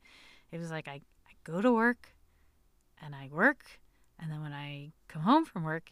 it 0.51 0.59
was 0.59 0.69
like 0.69 0.87
I, 0.87 1.01
I 1.27 1.33
go 1.43 1.61
to 1.61 1.71
work 1.71 2.09
and 3.01 3.15
I 3.15 3.29
work. 3.31 3.79
And 4.19 4.31
then 4.31 4.41
when 4.41 4.53
I 4.53 4.91
come 5.07 5.23
home 5.23 5.45
from 5.45 5.63
work, 5.63 5.91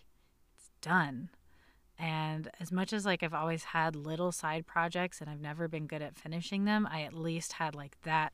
it's 0.55 0.69
done. 0.81 1.29
And 1.97 2.49
as 2.59 2.71
much 2.71 2.93
as 2.93 3.05
like 3.05 3.23
I've 3.23 3.33
always 3.33 3.63
had 3.65 3.95
little 3.95 4.31
side 4.31 4.67
projects 4.67 5.21
and 5.21 5.29
I've 5.29 5.41
never 5.41 5.67
been 5.67 5.87
good 5.87 6.01
at 6.03 6.17
finishing 6.17 6.65
them, 6.65 6.87
I 6.91 7.01
at 7.01 7.13
least 7.13 7.53
had 7.53 7.73
like 7.73 7.97
that 8.03 8.33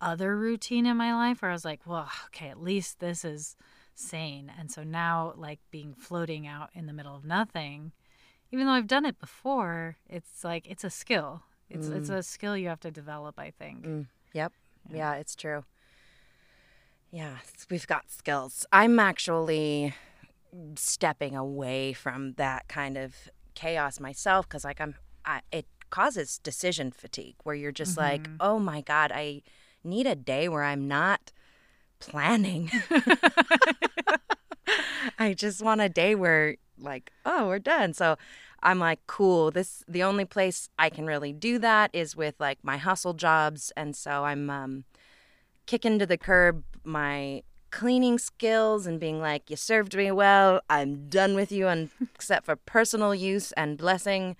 other 0.00 0.36
routine 0.36 0.86
in 0.86 0.96
my 0.96 1.14
life 1.14 1.42
where 1.42 1.50
I 1.50 1.54
was 1.54 1.64
like, 1.64 1.80
well, 1.86 2.10
okay, 2.26 2.48
at 2.48 2.62
least 2.62 3.00
this 3.00 3.24
is 3.24 3.56
sane. 3.94 4.52
And 4.58 4.70
so 4.70 4.82
now, 4.84 5.34
like 5.36 5.60
being 5.70 5.94
floating 5.94 6.46
out 6.46 6.70
in 6.74 6.86
the 6.86 6.92
middle 6.92 7.16
of 7.16 7.24
nothing, 7.24 7.92
even 8.50 8.66
though 8.66 8.72
I've 8.72 8.86
done 8.86 9.04
it 9.04 9.18
before, 9.18 9.96
it's 10.08 10.44
like 10.44 10.66
it's 10.68 10.84
a 10.84 10.90
skill. 10.90 11.42
It's 11.70 11.88
it's 11.88 12.08
a 12.08 12.22
skill 12.22 12.56
you 12.56 12.68
have 12.68 12.80
to 12.80 12.90
develop. 12.90 13.38
I 13.38 13.50
think. 13.50 13.84
Mm, 13.84 14.06
yep. 14.32 14.52
Yeah. 14.90 15.14
it's 15.14 15.36
true. 15.36 15.64
Yeah, 17.10 17.36
we've 17.70 17.86
got 17.86 18.10
skills. 18.10 18.64
I'm 18.72 18.98
actually 18.98 19.94
stepping 20.76 21.36
away 21.36 21.92
from 21.92 22.34
that 22.34 22.68
kind 22.68 22.96
of 22.96 23.14
chaos 23.54 24.00
myself 24.00 24.48
because, 24.48 24.64
like, 24.64 24.80
I'm. 24.80 24.94
I, 25.24 25.40
it 25.52 25.66
causes 25.90 26.38
decision 26.38 26.90
fatigue 26.90 27.36
where 27.44 27.54
you're 27.54 27.72
just 27.72 27.96
like, 27.96 28.28
oh 28.40 28.58
my 28.58 28.80
god, 28.80 29.10
I 29.14 29.42
need 29.84 30.06
a 30.06 30.14
day 30.14 30.48
where 30.48 30.64
I'm 30.64 30.88
not 30.88 31.32
planning. 32.00 32.70
I 35.18 35.34
just 35.34 35.62
want 35.62 35.80
a 35.80 35.88
day 35.88 36.14
where 36.14 36.56
like, 36.78 37.10
oh, 37.24 37.48
we're 37.48 37.58
done. 37.58 37.92
So 37.92 38.16
I'm 38.62 38.78
like, 38.78 39.00
cool. 39.06 39.50
This 39.50 39.84
the 39.88 40.02
only 40.02 40.24
place 40.24 40.68
I 40.78 40.90
can 40.90 41.06
really 41.06 41.32
do 41.32 41.58
that 41.58 41.90
is 41.92 42.16
with 42.16 42.34
like 42.38 42.58
my 42.62 42.76
hustle 42.76 43.14
jobs, 43.14 43.72
and 43.76 43.94
so 43.94 44.24
I'm 44.24 44.50
um, 44.50 44.84
kicking 45.66 45.98
to 45.98 46.06
the 46.06 46.18
curb 46.18 46.64
my 46.84 47.42
cleaning 47.70 48.18
skills 48.18 48.86
and 48.86 48.98
being 48.98 49.20
like, 49.20 49.50
you 49.50 49.56
served 49.56 49.94
me 49.94 50.10
well. 50.10 50.60
I'm 50.70 51.08
done 51.08 51.34
with 51.34 51.52
you, 51.52 51.68
and 51.68 51.90
except 52.14 52.46
for 52.46 52.56
personal 52.56 53.14
use 53.14 53.52
and 53.52 53.78
blessing 53.78 54.36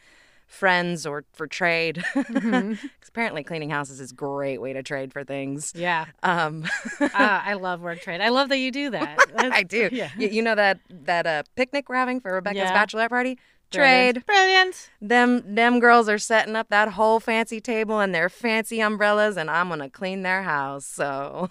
friends 0.49 1.07
or 1.07 1.25
for 1.33 1.47
trade. 1.47 2.03
'Cause 2.15 2.79
apparently, 3.09 3.45
cleaning 3.45 3.71
houses 3.71 4.01
is 4.01 4.11
a 4.11 4.15
great 4.15 4.61
way 4.61 4.73
to 4.73 4.83
trade 4.83 5.13
for 5.13 5.23
things. 5.23 5.73
Yeah, 5.77 6.07
Um, 6.25 6.65
uh, 7.01 7.09
I 7.15 7.55
love 7.55 7.81
work 7.81 8.01
trade. 8.01 8.21
I 8.21 8.31
love 8.31 8.49
that 8.49 8.59
you 8.59 8.73
do 8.73 8.91
that. 8.99 9.19
I 9.37 9.63
do. 9.63 9.89
Yeah. 9.93 10.11
You, 10.19 10.29
you 10.29 10.43
know 10.43 10.55
that 10.57 10.81
that 10.91 11.27
uh, 11.27 11.43
picnic 11.55 11.89
we're 11.89 11.95
having 11.97 12.21
for 12.21 12.33
Rebecca's 12.33 12.57
Yeah. 12.71 12.75
bachelorette 12.87 13.11
party? 13.11 13.39
Trade. 13.71 14.25
Brilliant. 14.25 14.89
Them 15.03 15.43
them 15.55 15.79
girls 15.79 16.09
are 16.09 16.17
setting 16.19 16.57
up 16.57 16.71
that 16.71 16.89
whole 16.93 17.21
fancy 17.21 17.61
table 17.61 18.01
and 18.01 18.15
their 18.15 18.31
fancy 18.31 18.81
umbrellas, 18.81 19.37
and 19.37 19.51
I'm 19.51 19.69
gonna 19.69 19.91
clean 19.91 20.23
their 20.23 20.43
house. 20.43 20.87
So 20.87 21.51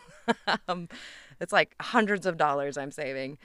um, 0.68 0.89
it's 1.39 1.54
like 1.54 1.75
hundreds 1.80 2.25
of 2.25 2.36
dollars 2.38 2.75
I'm 2.77 2.92
saving 2.92 3.38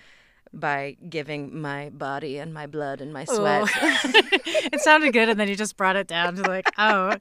by 0.52 0.96
giving 1.08 1.60
my 1.60 1.90
body 1.90 2.38
and 2.38 2.52
my 2.52 2.66
blood 2.66 3.00
and 3.00 3.12
my 3.12 3.24
sweat. 3.24 3.68
it 3.74 4.80
sounded 4.80 5.12
good, 5.12 5.28
and 5.28 5.40
then 5.40 5.48
you 5.48 5.56
just 5.56 5.76
brought 5.76 5.96
it 5.96 6.06
down 6.06 6.36
to 6.36 6.42
like, 6.42 6.68
oh, 6.78 7.16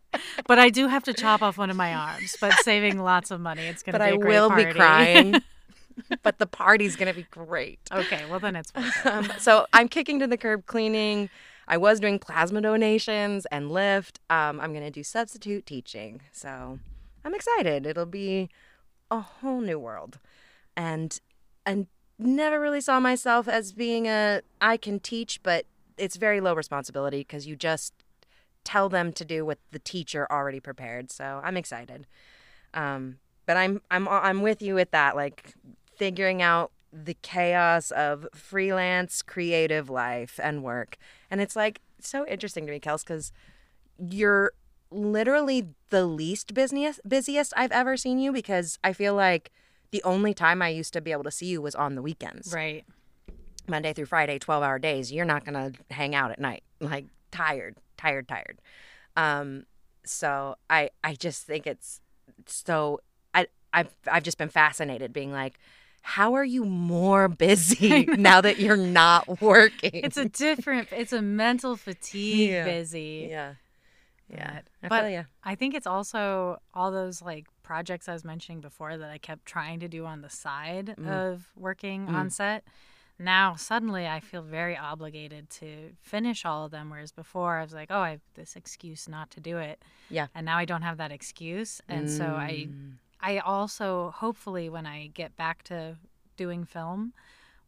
but 0.48 0.60
I 0.60 0.70
do 0.70 0.88
have 0.88 1.04
to 1.06 1.14
chop 1.14 1.42
off 1.42 1.58
one 1.58 1.70
of 1.70 1.78
my 1.78 1.94
arms, 1.94 2.36
but 2.42 2.54
saving 2.64 3.00
lots 3.00 3.32
of 3.32 3.40
money. 3.40 3.64
It's 3.64 3.84
gonna 3.84 3.98
but 3.98 4.06
be 4.06 4.12
I 4.12 4.14
a 4.16 4.18
great 4.18 4.30
will 4.30 4.50
party. 4.50 4.66
be 4.66 4.74
crying. 4.74 5.36
but 6.24 6.40
the 6.40 6.46
party's 6.46 6.96
gonna 6.96 7.14
be 7.14 7.26
great. 7.32 7.80
okay, 7.92 8.26
well 8.30 8.40
then 8.40 8.56
it's 8.56 8.72
fine. 8.72 8.92
Um, 9.06 9.32
so 9.40 9.66
I'm 9.72 9.88
kicking 9.88 10.20
to 10.20 10.28
the 10.28 10.38
curb 10.38 10.66
cleaning. 10.66 11.30
I 11.68 11.78
was 11.78 12.02
doing 12.02 12.20
plasma 12.20 12.60
donations 12.62 13.46
and 13.46 13.72
Lyft. 13.72 14.18
Um, 14.30 14.60
I'm 14.60 14.74
gonna 14.74 14.92
do 14.92 15.04
substitute 15.04 15.66
teaching. 15.66 16.22
So 16.34 16.80
I'm 17.24 17.34
excited. 17.34 17.86
It'll 17.86 18.06
be 18.06 18.50
a 19.10 19.22
whole 19.22 19.62
new 19.62 19.80
world, 19.80 20.20
and 20.76 21.18
and 21.66 21.88
never 22.22 22.60
really 22.60 22.82
saw 22.82 23.00
myself 23.00 23.48
as 23.48 23.74
being 23.74 24.08
a 24.08 24.42
I 24.60 24.78
can 24.78 25.00
teach, 25.00 25.42
but 25.44 25.66
it's 25.98 26.16
very 26.16 26.42
low 26.42 26.54
responsibility 26.54 27.20
because 27.20 27.48
you 27.48 27.56
just 27.56 27.94
tell 28.64 28.90
them 28.90 29.12
to 29.14 29.26
do 29.26 29.46
what 29.46 29.60
the 29.72 29.80
teacher 29.80 30.28
already 30.32 30.60
prepared. 30.60 31.12
So 31.12 31.42
I'm 31.44 31.58
excited. 31.58 32.08
Um, 32.74 33.18
but 33.46 33.58
I'm 33.58 33.82
I'm 33.92 34.08
I'm 34.08 34.42
with 34.42 34.62
you 34.62 34.76
with 34.76 34.92
that, 34.92 35.16
like 35.16 35.54
figuring 35.96 36.42
out 36.42 36.72
the 36.94 37.16
chaos 37.22 37.92
of 37.92 38.28
freelance 38.34 39.22
creative 39.22 39.90
life 39.90 40.40
and 40.42 40.64
work. 40.64 40.98
And 41.30 41.42
it's 41.42 41.56
like 41.56 41.82
so 42.00 42.26
interesting 42.28 42.66
to 42.66 42.72
me, 42.72 42.80
Kels, 42.80 43.04
because 43.04 43.32
you're 43.98 44.54
literally 44.90 45.70
the 45.90 46.06
least 46.06 46.54
busiest 46.54 47.00
busiest 47.08 47.54
I've 47.56 47.72
ever 47.72 47.96
seen 47.96 48.20
you 48.20 48.32
because 48.32 48.78
I 48.84 48.94
feel 48.94 49.14
like 49.14 49.52
the 49.92 50.02
only 50.04 50.34
time 50.34 50.62
I 50.62 50.70
used 50.70 50.94
to 50.94 51.02
be 51.02 51.12
able 51.12 51.24
to 51.24 51.32
see 51.32 51.48
you 51.48 51.62
was 51.62 51.76
on 51.76 51.96
the 51.96 52.02
weekends. 52.02 52.54
Right. 52.54 52.86
Monday 53.68 53.94
through 53.94 54.06
Friday, 54.08 54.40
12 54.40 54.64
hour 54.64 54.80
days. 54.80 55.12
You're 55.12 55.26
not 55.26 55.46
going 55.46 55.74
to 55.74 55.94
hang 55.94 56.16
out 56.16 56.32
at 56.32 56.40
night, 56.40 56.64
like 56.80 57.06
tired, 57.32 57.78
tired, 57.98 58.28
tired. 58.28 58.60
Um, 59.16 59.66
so 60.04 60.56
I, 60.70 60.90
I 61.04 61.14
just 61.14 61.44
think 61.46 61.68
it's 61.68 62.02
so, 62.48 63.02
I, 63.34 63.48
I've, 63.72 63.94
I've 64.12 64.24
just 64.24 64.38
been 64.38 64.50
fascinated 64.50 65.14
being 65.14 65.32
like, 65.32 65.60
how 66.02 66.34
are 66.34 66.44
you 66.44 66.66
more 66.66 67.28
busy 67.28 68.06
now 68.18 68.42
that 68.42 68.60
you're 68.60 68.76
not 68.78 69.40
working? 69.42 69.92
It's 69.94 70.18
a 70.18 70.26
different. 70.26 70.88
It's 70.92 71.14
a 71.14 71.22
mental 71.22 71.76
fatigue 71.76 72.50
Yeah. 72.50 72.64
busy. 72.66 73.28
yeah, 73.30 73.54
yeah. 74.32 74.62
I 74.84 74.88
But 74.88 75.02
feel 75.02 75.10
ya. 75.10 75.24
I 75.44 75.56
think 75.56 75.74
it's 75.76 75.88
also 75.88 76.62
all 76.74 76.92
those 76.92 77.22
like 77.22 77.48
projects 77.64 78.08
I 78.10 78.14
was 78.14 78.24
mentioning 78.26 78.62
before 78.62 78.98
that 78.98 79.10
I 79.10 79.18
kept 79.18 79.46
trying 79.46 79.80
to 79.82 79.88
do 79.88 80.06
on 80.06 80.22
the 80.22 80.30
side 80.30 80.96
Mm. 80.98 81.08
of 81.08 81.50
working 81.56 82.08
on 82.10 82.30
set. 82.30 82.64
Now 83.20 83.56
suddenly 83.56 84.08
I 84.08 84.20
feel 84.20 84.42
very 84.42 84.76
obligated 84.76 85.50
to 85.52 85.92
finish 86.02 86.44
all 86.46 86.66
of 86.66 86.72
them, 86.72 86.90
whereas 86.90 87.12
before 87.12 87.58
I 87.58 87.64
was 87.64 87.74
like, 87.74 87.90
oh, 87.92 88.00
I 88.00 88.12
have 88.12 88.22
this 88.34 88.56
excuse 88.56 89.08
not 89.08 89.30
to 89.32 89.40
do 89.40 89.58
it. 89.58 89.84
Yeah. 90.10 90.28
And 90.34 90.46
now 90.46 90.58
I 90.58 90.66
don't 90.66 90.82
have 90.82 90.98
that 90.98 91.12
excuse, 91.12 91.82
and 91.88 92.10
so 92.10 92.26
I, 92.26 92.68
Mm. 92.70 92.94
I 93.20 93.38
also 93.38 94.12
hopefully 94.18 94.70
when 94.70 94.88
I 94.88 95.08
get 95.14 95.36
back 95.38 95.62
to 95.66 95.98
doing 96.38 96.66
film, 96.66 97.14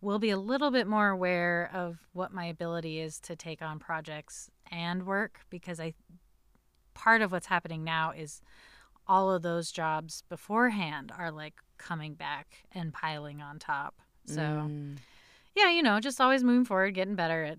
will 0.01 0.19
be 0.19 0.31
a 0.31 0.37
little 0.37 0.71
bit 0.71 0.87
more 0.87 1.09
aware 1.09 1.69
of 1.73 1.99
what 2.13 2.33
my 2.33 2.45
ability 2.45 2.99
is 2.99 3.19
to 3.21 3.35
take 3.35 3.61
on 3.61 3.77
projects 3.79 4.49
and 4.71 5.05
work 5.05 5.41
because 5.49 5.79
I 5.79 5.93
part 6.93 7.21
of 7.21 7.31
what's 7.31 7.47
happening 7.47 7.83
now 7.83 8.11
is 8.11 8.41
all 9.07 9.31
of 9.31 9.41
those 9.41 9.71
jobs 9.71 10.23
beforehand 10.29 11.11
are 11.17 11.31
like 11.31 11.55
coming 11.77 12.13
back 12.13 12.63
and 12.71 12.93
piling 12.93 13.41
on 13.41 13.59
top. 13.59 13.95
So, 14.25 14.41
Mm. 14.41 14.97
yeah, 15.55 15.69
you 15.69 15.83
know, 15.83 15.99
just 15.99 16.21
always 16.21 16.43
moving 16.43 16.63
forward, 16.65 16.93
getting 16.93 17.15
better 17.15 17.43
at 17.43 17.57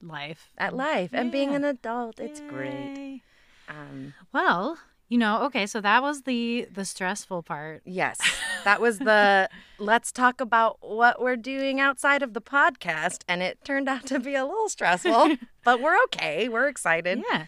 life. 0.00 0.52
at 0.56 0.74
life 0.74 1.10
and 1.12 1.30
being 1.30 1.54
an 1.54 1.64
adult, 1.64 2.18
it's 2.18 2.40
great. 2.48 3.20
Um, 3.68 4.14
Well, 4.32 4.78
you 5.08 5.18
know, 5.18 5.42
okay, 5.44 5.66
so 5.66 5.80
that 5.80 6.02
was 6.02 6.22
the 6.22 6.66
the 6.72 6.84
stressful 6.84 7.42
part. 7.42 7.82
Yes. 7.84 8.18
That 8.64 8.80
was 8.80 8.98
the 8.98 9.48
let's 9.78 10.10
talk 10.10 10.40
about 10.40 10.78
what 10.80 11.20
we're 11.22 11.36
doing 11.36 11.78
outside 11.78 12.20
of 12.24 12.34
the 12.34 12.40
podcast. 12.40 13.22
And 13.28 13.40
it 13.40 13.62
turned 13.64 13.88
out 13.88 14.06
to 14.06 14.18
be 14.18 14.34
a 14.34 14.44
little 14.44 14.68
stressful, 14.68 15.36
but 15.64 15.80
we're 15.80 15.96
okay. 16.06 16.48
We're 16.48 16.66
excited. 16.66 17.22
Yeah. 17.30 17.46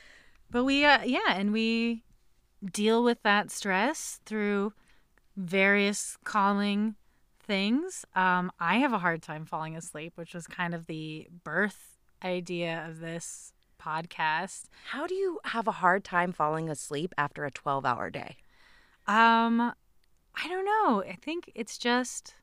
But 0.51 0.65
we 0.65 0.85
uh 0.85 1.03
yeah, 1.05 1.35
and 1.35 1.53
we 1.53 2.05
deal 2.65 3.05
with 3.05 3.23
that 3.23 3.51
stress 3.51 4.21
through 4.25 4.73
various 5.37 6.17
calming 6.25 6.97
things. 7.41 8.05
Um 8.15 8.51
I 8.59 8.79
have 8.79 8.93
a 8.93 8.99
hard 8.99 9.23
time 9.23 9.45
falling 9.45 9.77
asleep, 9.77 10.13
which 10.17 10.35
was 10.35 10.47
kind 10.47 10.75
of 10.75 10.87
the 10.87 11.29
birth 11.45 11.99
idea 12.25 12.85
of 12.89 13.01
this 13.01 13.53
podcast. 13.81 14.65
How 14.91 15.07
do 15.07 15.15
you 15.15 15.39
have 15.45 15.69
a 15.69 15.73
hard 15.73 16.05
time 16.05 16.33
falling 16.33 16.69
asleep 16.69 17.15
after 17.17 17.45
a 17.45 17.51
12 17.51 17.85
hour 17.85 18.11
day? 18.11 18.37
Um 19.07 19.73
I 20.41 20.47
don't 20.49 20.65
know. 20.65 21.03
I 21.03 21.17
think 21.21 21.51
it's 21.55 21.79
just 21.79 22.35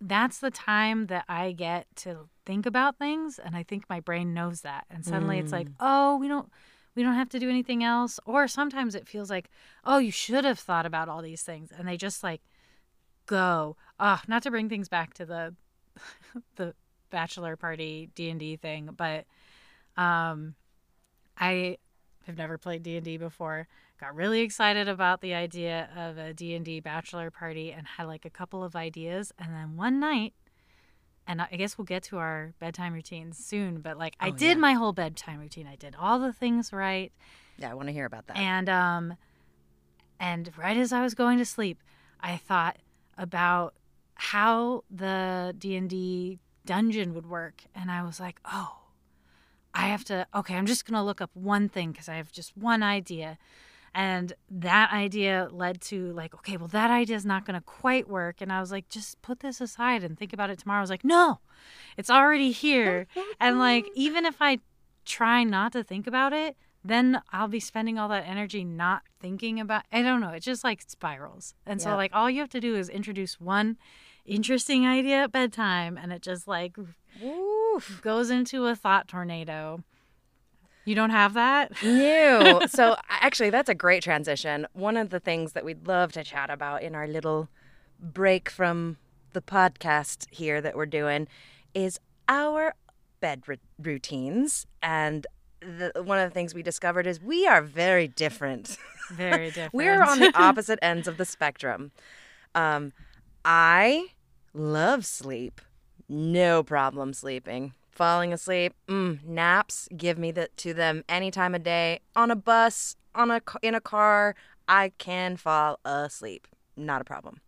that's 0.00 0.38
the 0.38 0.50
time 0.50 1.06
that 1.06 1.24
I 1.28 1.52
get 1.52 1.86
to 1.96 2.28
think 2.44 2.66
about 2.66 2.98
things 2.98 3.38
and 3.38 3.56
I 3.56 3.62
think 3.62 3.88
my 3.88 4.00
brain 4.00 4.34
knows 4.34 4.60
that. 4.62 4.84
And 4.90 5.04
suddenly 5.04 5.38
it's 5.38 5.52
like, 5.52 5.68
"Oh, 5.80 6.16
we 6.18 6.28
don't 6.28 6.50
we 6.94 7.02
don't 7.02 7.14
have 7.14 7.28
to 7.30 7.38
do 7.38 7.48
anything 7.48 7.82
else." 7.82 8.20
Or 8.26 8.46
sometimes 8.48 8.94
it 8.94 9.08
feels 9.08 9.30
like, 9.30 9.50
"Oh, 9.84 9.98
you 9.98 10.10
should 10.10 10.44
have 10.44 10.58
thought 10.58 10.86
about 10.86 11.08
all 11.08 11.22
these 11.22 11.42
things." 11.42 11.70
And 11.76 11.88
they 11.88 11.96
just 11.96 12.22
like 12.22 12.42
go. 13.26 13.76
Ah, 13.98 14.22
not 14.28 14.42
to 14.42 14.50
bring 14.50 14.68
things 14.68 14.88
back 14.88 15.14
to 15.14 15.24
the 15.24 15.54
the 16.56 16.74
bachelor 17.10 17.56
party 17.56 18.10
D&D 18.14 18.56
thing, 18.56 18.90
but 18.96 19.24
um 19.96 20.54
I 21.38 21.78
have 22.26 22.36
never 22.38 22.58
played 22.58 22.82
D&D 22.82 23.16
before. 23.18 23.68
Got 24.00 24.14
really 24.16 24.40
excited 24.40 24.88
about 24.88 25.20
the 25.20 25.34
idea 25.34 25.88
of 25.96 26.18
a 26.18 26.34
D&D 26.34 26.80
bachelor 26.80 27.30
party 27.30 27.72
and 27.72 27.86
had 27.86 28.06
like 28.06 28.24
a 28.24 28.30
couple 28.30 28.64
of 28.64 28.74
ideas 28.74 29.32
and 29.38 29.54
then 29.54 29.76
one 29.76 30.00
night 30.00 30.34
and 31.26 31.40
I 31.40 31.46
guess 31.56 31.78
we'll 31.78 31.86
get 31.86 32.02
to 32.04 32.18
our 32.18 32.52
bedtime 32.58 32.92
routines 32.92 33.38
soon, 33.38 33.80
but 33.80 33.96
like 33.96 34.14
I 34.20 34.28
Oh, 34.30 34.32
did 34.32 34.56
yeah. 34.56 34.60
my 34.60 34.72
whole 34.74 34.92
bedtime 34.92 35.38
routine. 35.40 35.66
I 35.66 35.76
did 35.76 35.94
all 35.98 36.18
the 36.18 36.32
things 36.32 36.72
right. 36.72 37.12
Yeah, 37.56 37.70
I 37.70 37.74
want 37.74 37.88
to 37.88 37.92
hear 37.92 38.04
about 38.04 38.26
that. 38.26 38.36
And 38.36 38.68
um 38.68 39.14
and 40.20 40.50
right 40.56 40.76
as 40.76 40.92
I 40.92 41.02
was 41.02 41.14
going 41.14 41.38
to 41.38 41.44
sleep, 41.44 41.78
I 42.20 42.36
thought 42.36 42.78
about 43.16 43.74
how 44.16 44.84
the 44.90 45.54
D&D 45.56 46.38
dungeon 46.66 47.14
would 47.14 47.26
work 47.26 47.62
and 47.74 47.90
I 47.90 48.02
was 48.02 48.20
like, 48.20 48.40
"Oh, 48.44 48.78
I 49.72 49.86
have 49.88 50.04
to 50.04 50.26
okay, 50.34 50.56
I'm 50.56 50.66
just 50.66 50.84
going 50.84 50.94
to 50.94 51.02
look 51.02 51.20
up 51.20 51.30
one 51.34 51.68
thing 51.68 51.92
cuz 51.92 52.08
I 52.08 52.16
have 52.16 52.32
just 52.32 52.56
one 52.56 52.82
idea." 52.82 53.38
And 53.94 54.32
that 54.50 54.92
idea 54.92 55.48
led 55.52 55.80
to 55.82 56.12
like, 56.12 56.34
okay, 56.34 56.56
well 56.56 56.68
that 56.68 56.90
idea 56.90 57.14
is 57.16 57.24
not 57.24 57.46
going 57.46 57.54
to 57.54 57.64
quite 57.64 58.08
work 58.08 58.40
and 58.40 58.52
I 58.52 58.60
was 58.60 58.72
like, 58.72 58.88
"Just 58.88 59.22
put 59.22 59.40
this 59.40 59.60
aside 59.60 60.02
and 60.02 60.18
think 60.18 60.32
about 60.32 60.50
it 60.50 60.58
tomorrow." 60.58 60.80
I 60.80 60.82
was 60.82 60.90
like, 60.90 61.04
"No. 61.04 61.40
It's 61.96 62.10
already 62.10 62.50
here." 62.50 63.06
and 63.38 63.58
like 63.58 63.86
even 63.94 64.26
if 64.26 64.36
I 64.40 64.58
try 65.04 65.44
not 65.44 65.72
to 65.72 65.84
think 65.84 66.06
about 66.06 66.32
it, 66.32 66.56
then 66.84 67.22
I'll 67.32 67.48
be 67.48 67.60
spending 67.60 67.98
all 67.98 68.08
that 68.08 68.26
energy 68.26 68.64
not 68.64 69.02
thinking 69.20 69.60
about 69.60 69.84
I 69.92 70.02
don't 70.02 70.20
know, 70.20 70.30
it 70.30 70.40
just 70.40 70.64
like 70.64 70.82
spirals. 70.86 71.54
And 71.64 71.80
so 71.80 71.94
like 71.94 72.10
all 72.12 72.28
you 72.28 72.40
have 72.40 72.50
to 72.50 72.60
do 72.60 72.74
is 72.74 72.88
introduce 72.88 73.40
one 73.40 73.78
interesting 74.26 74.86
idea 74.86 75.24
at 75.24 75.32
bedtime 75.32 75.98
and 75.98 76.12
it 76.12 76.22
just 76.22 76.48
like 76.48 76.76
Oof. 77.22 78.00
goes 78.02 78.30
into 78.30 78.66
a 78.66 78.74
thought 78.74 79.08
tornado. 79.08 79.84
You 80.84 80.94
don't 80.94 81.10
have 81.10 81.34
that? 81.34 81.72
New. 81.82 82.66
so 82.68 82.96
actually, 83.08 83.50
that's 83.50 83.68
a 83.68 83.74
great 83.74 84.02
transition. 84.02 84.66
One 84.72 84.96
of 84.96 85.10
the 85.10 85.20
things 85.20 85.52
that 85.52 85.64
we'd 85.64 85.86
love 85.86 86.12
to 86.12 86.24
chat 86.24 86.50
about 86.50 86.82
in 86.82 86.94
our 86.94 87.06
little 87.06 87.48
break 88.00 88.50
from 88.50 88.98
the 89.32 89.40
podcast 89.42 90.26
here 90.30 90.60
that 90.60 90.76
we're 90.76 90.86
doing 90.86 91.28
is 91.74 91.98
our 92.28 92.74
bed 93.20 93.42
r- 93.48 93.56
routines. 93.82 94.66
And 94.82 95.26
the, 95.60 95.92
one 96.02 96.18
of 96.18 96.28
the 96.28 96.34
things 96.34 96.54
we 96.54 96.62
discovered 96.62 97.06
is 97.06 97.20
we 97.20 97.46
are 97.46 97.62
very 97.62 98.08
different. 98.08 98.76
Very 99.10 99.48
different. 99.48 99.74
We're 99.74 100.02
on 100.02 100.18
the 100.18 100.32
opposite 100.34 100.78
ends 100.80 101.06
of 101.06 101.18
the 101.18 101.26
spectrum. 101.26 101.92
Um, 102.54 102.94
I 103.44 104.06
love 104.54 105.04
sleep. 105.04 105.60
No 106.08 106.62
problem 106.62 107.12
sleeping. 107.12 107.74
Falling 107.94 108.32
asleep, 108.32 108.74
mm, 108.88 109.22
naps, 109.24 109.88
give 109.96 110.18
me 110.18 110.32
the, 110.32 110.48
to 110.56 110.74
them 110.74 111.04
any 111.08 111.30
time 111.30 111.54
of 111.54 111.62
day. 111.62 112.00
On 112.16 112.30
a 112.30 112.36
bus, 112.36 112.96
on 113.14 113.30
a 113.30 113.40
in 113.62 113.74
a 113.74 113.80
car, 113.80 114.34
I 114.66 114.92
can 114.98 115.36
fall 115.36 115.78
asleep. 115.84 116.48
Not 116.76 117.00
a 117.00 117.04
problem. 117.04 117.40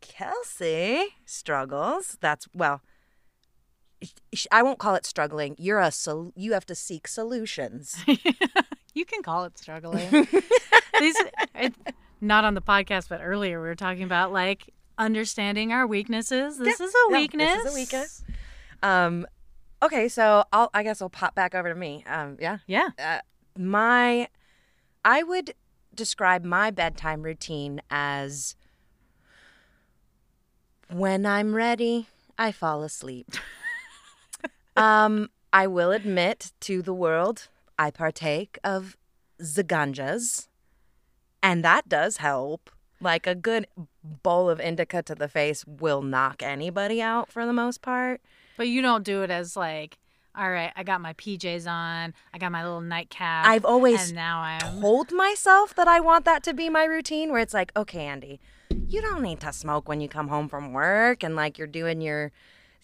Kelsey 0.00 1.06
struggles. 1.26 2.16
That's 2.20 2.48
well. 2.54 2.80
I 4.50 4.62
won't 4.62 4.78
call 4.78 4.94
it 4.96 5.06
struggling. 5.06 5.54
You're 5.58 5.78
a 5.78 5.92
sol- 5.92 6.32
you 6.34 6.54
have 6.54 6.66
to 6.66 6.74
seek 6.74 7.06
solutions. 7.06 8.02
you 8.94 9.04
can 9.04 9.22
call 9.22 9.44
it 9.44 9.56
struggling. 9.58 10.10
These, 10.98 11.16
it, 11.54 11.74
not 12.20 12.44
on 12.44 12.54
the 12.54 12.62
podcast, 12.62 13.08
but 13.08 13.20
earlier 13.22 13.60
we 13.62 13.68
were 13.68 13.76
talking 13.76 14.02
about 14.02 14.32
like 14.32 14.70
understanding 14.98 15.72
our 15.72 15.86
weaknesses. 15.86 16.58
This 16.58 16.80
Yeah, 16.80 16.86
is 16.86 16.94
a 17.06 17.12
weakness. 17.12 17.54
This 17.54 17.64
is 17.66 17.72
a 17.72 17.74
weakness. 17.74 18.24
Um, 18.82 19.26
okay, 19.82 20.08
so 20.08 20.44
I'll 20.52 20.70
I 20.72 20.82
guess 20.82 21.02
I'll 21.02 21.10
pop 21.10 21.34
back 21.34 21.54
over 21.54 21.68
to 21.68 21.74
me. 21.74 22.04
Um, 22.06 22.36
yeah, 22.40 22.58
Yeah. 22.66 22.90
uh, 22.98 23.18
my 23.58 24.28
I 25.04 25.22
would 25.22 25.54
describe 25.94 26.44
my 26.44 26.70
bedtime 26.70 27.22
routine 27.22 27.82
as 27.90 28.56
when 30.90 31.24
I'm 31.26 31.54
ready, 31.54 32.06
I 32.38 32.52
fall 32.52 32.82
asleep. 32.82 33.32
um, 34.76 35.28
I 35.52 35.66
will 35.66 35.90
admit 35.90 36.52
to 36.60 36.82
the 36.82 36.94
world, 36.94 37.48
I 37.78 37.90
partake 37.90 38.58
of 38.64 38.96
zaganjas, 39.40 40.48
and 41.42 41.64
that 41.64 41.88
does 41.88 42.18
help. 42.18 42.70
Like 43.00 43.26
a 43.26 43.34
good 43.34 43.66
bowl 44.22 44.48
of 44.48 44.60
indica 44.60 45.02
to 45.02 45.14
the 45.16 45.28
face 45.28 45.64
will 45.66 46.02
knock 46.02 46.40
anybody 46.42 47.02
out 47.02 47.32
for 47.32 47.44
the 47.44 47.52
most 47.52 47.82
part. 47.82 48.20
But 48.62 48.68
you 48.68 48.80
don't 48.80 49.02
do 49.02 49.24
it 49.24 49.30
as 49.32 49.56
like, 49.56 49.98
all 50.36 50.48
right, 50.48 50.70
I 50.76 50.84
got 50.84 51.00
my 51.00 51.14
PJs 51.14 51.68
on, 51.68 52.14
I 52.32 52.38
got 52.38 52.52
my 52.52 52.62
little 52.62 52.80
nightcap. 52.80 53.44
I've 53.44 53.64
always 53.64 54.10
and 54.10 54.14
now 54.14 54.38
I'm 54.38 54.80
told 54.80 55.10
myself 55.10 55.74
that 55.74 55.88
I 55.88 55.98
want 55.98 56.24
that 56.26 56.44
to 56.44 56.54
be 56.54 56.68
my 56.68 56.84
routine 56.84 57.32
where 57.32 57.40
it's 57.40 57.52
like, 57.52 57.72
okay, 57.76 58.06
Andi, 58.06 58.38
you 58.86 59.00
don't 59.00 59.20
need 59.20 59.40
to 59.40 59.52
smoke 59.52 59.88
when 59.88 60.00
you 60.00 60.08
come 60.08 60.28
home 60.28 60.48
from 60.48 60.72
work 60.72 61.24
and 61.24 61.34
like 61.34 61.58
you're 61.58 61.66
doing 61.66 62.00
your 62.00 62.30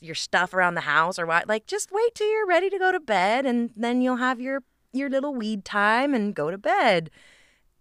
your 0.01 0.17
stuff 0.17 0.53
around 0.53 0.75
the 0.75 0.81
house 0.81 1.17
or 1.17 1.27
what. 1.27 1.47
Like 1.47 1.69
just 1.69 1.93
wait 1.93 2.13
till 2.17 2.29
you're 2.29 2.45
ready 2.45 2.71
to 2.71 2.79
go 2.81 2.91
to 2.91 2.99
bed 2.99 3.47
and 3.47 3.71
then 3.77 4.03
you'll 4.03 4.17
have 4.17 4.41
your 4.41 4.65
your 4.93 5.09
little 5.09 5.33
weed 5.33 5.65
time 5.65 6.13
and 6.13 6.35
go 6.35 6.51
to 6.51 6.59
bed. 6.59 7.09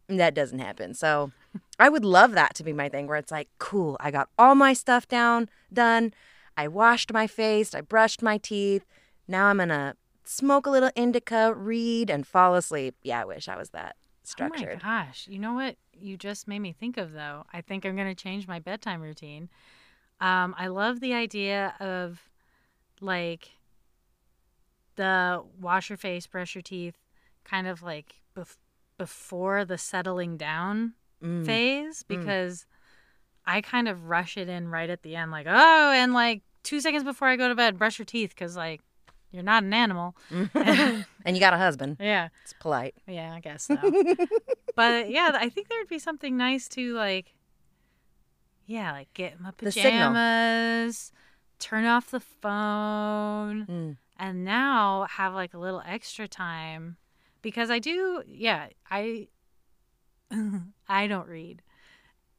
And 0.07 0.19
that 0.19 0.35
doesn't 0.35 0.59
happen. 0.59 0.93
So 0.93 1.31
I 1.79 1.89
would 1.89 2.05
love 2.05 2.33
that 2.33 2.53
to 2.57 2.63
be 2.63 2.73
my 2.73 2.89
thing 2.89 3.07
where 3.07 3.17
it's 3.17 3.31
like, 3.31 3.49
cool, 3.57 3.97
I 3.99 4.11
got 4.11 4.29
all 4.37 4.53
my 4.53 4.73
stuff 4.73 5.07
down, 5.07 5.49
done. 5.73 6.13
I 6.57 6.67
washed 6.67 7.13
my 7.13 7.27
face, 7.27 7.73
I 7.75 7.81
brushed 7.81 8.21
my 8.21 8.37
teeth. 8.37 8.83
Now 9.27 9.45
I'm 9.45 9.57
gonna 9.59 9.95
smoke 10.25 10.65
a 10.65 10.69
little 10.71 10.91
indica, 10.95 11.53
read, 11.55 12.09
and 12.09 12.25
fall 12.27 12.55
asleep. 12.55 12.95
Yeah, 13.03 13.21
I 13.21 13.25
wish 13.25 13.47
I 13.47 13.55
was 13.55 13.69
that 13.69 13.95
structured. 14.23 14.81
Oh 14.83 14.87
my 14.87 15.05
gosh. 15.05 15.27
You 15.29 15.39
know 15.39 15.53
what 15.53 15.77
you 15.93 16.17
just 16.17 16.47
made 16.47 16.59
me 16.59 16.73
think 16.73 16.97
of 16.97 17.13
though? 17.13 17.45
I 17.53 17.61
think 17.61 17.85
I'm 17.85 17.95
going 17.95 18.13
to 18.13 18.21
change 18.23 18.47
my 18.47 18.59
bedtime 18.59 19.01
routine. 19.01 19.49
Um, 20.19 20.53
I 20.57 20.67
love 20.67 20.99
the 20.99 21.13
idea 21.13 21.75
of 21.79 22.29
like 22.99 23.51
the 24.95 25.43
wash 25.61 25.89
your 25.89 25.97
face, 25.97 26.27
brush 26.27 26.55
your 26.55 26.61
teeth, 26.61 26.95
kind 27.43 27.67
of 27.67 27.81
like 27.83 28.15
bef- 28.35 28.57
before 28.97 29.63
the 29.65 29.77
settling 29.77 30.37
down 30.37 30.93
Mm. 31.23 31.45
phase 31.47 32.03
because 32.03 32.67
I 33.43 33.61
kind 33.61 33.87
of 33.87 34.07
rush 34.07 34.37
it 34.37 34.47
in 34.49 34.67
right 34.67 34.87
at 34.89 35.01
the 35.01 35.15
end, 35.15 35.31
like, 35.31 35.47
oh, 35.49 35.91
and 35.91 36.13
like 36.13 36.43
two 36.67 36.81
seconds 36.81 37.03
before 37.03 37.27
I 37.29 37.35
go 37.37 37.47
to 37.47 37.55
bed, 37.55 37.77
brush 37.77 37.97
your 37.97 38.05
teeth 38.05 38.29
because 38.31 38.57
like 38.57 38.81
you're 39.31 39.43
not 39.43 39.63
an 39.63 39.73
animal. 39.73 40.15
and 40.53 41.05
you 41.25 41.39
got 41.39 41.53
a 41.53 41.57
husband. 41.57 41.97
Yeah. 41.99 42.27
It's 42.43 42.53
polite. 42.59 42.95
Yeah, 43.07 43.33
I 43.33 43.39
guess 43.39 43.63
so. 43.63 43.75
but 44.75 45.09
yeah, 45.09 45.31
I 45.33 45.49
think 45.49 45.69
there'd 45.69 45.87
be 45.87 45.99
something 45.99 46.35
nice 46.37 46.67
to 46.69 46.93
like, 46.93 47.33
yeah, 48.65 48.91
like 48.91 49.13
get 49.13 49.39
my 49.39 49.51
pajamas, 49.51 51.11
turn 51.59 51.85
off 51.85 52.11
the 52.11 52.19
phone, 52.19 53.65
Mm. 53.65 53.97
and 54.19 54.43
now 54.45 55.07
have 55.09 55.33
like 55.33 55.53
a 55.53 55.57
little 55.57 55.81
extra 55.85 56.27
time 56.27 56.97
because 57.41 57.69
I 57.69 57.79
do. 57.79 58.23
Yeah, 58.27 58.67
I 58.89 59.27
I 60.89 61.07
don't 61.07 61.27
read. 61.27 61.61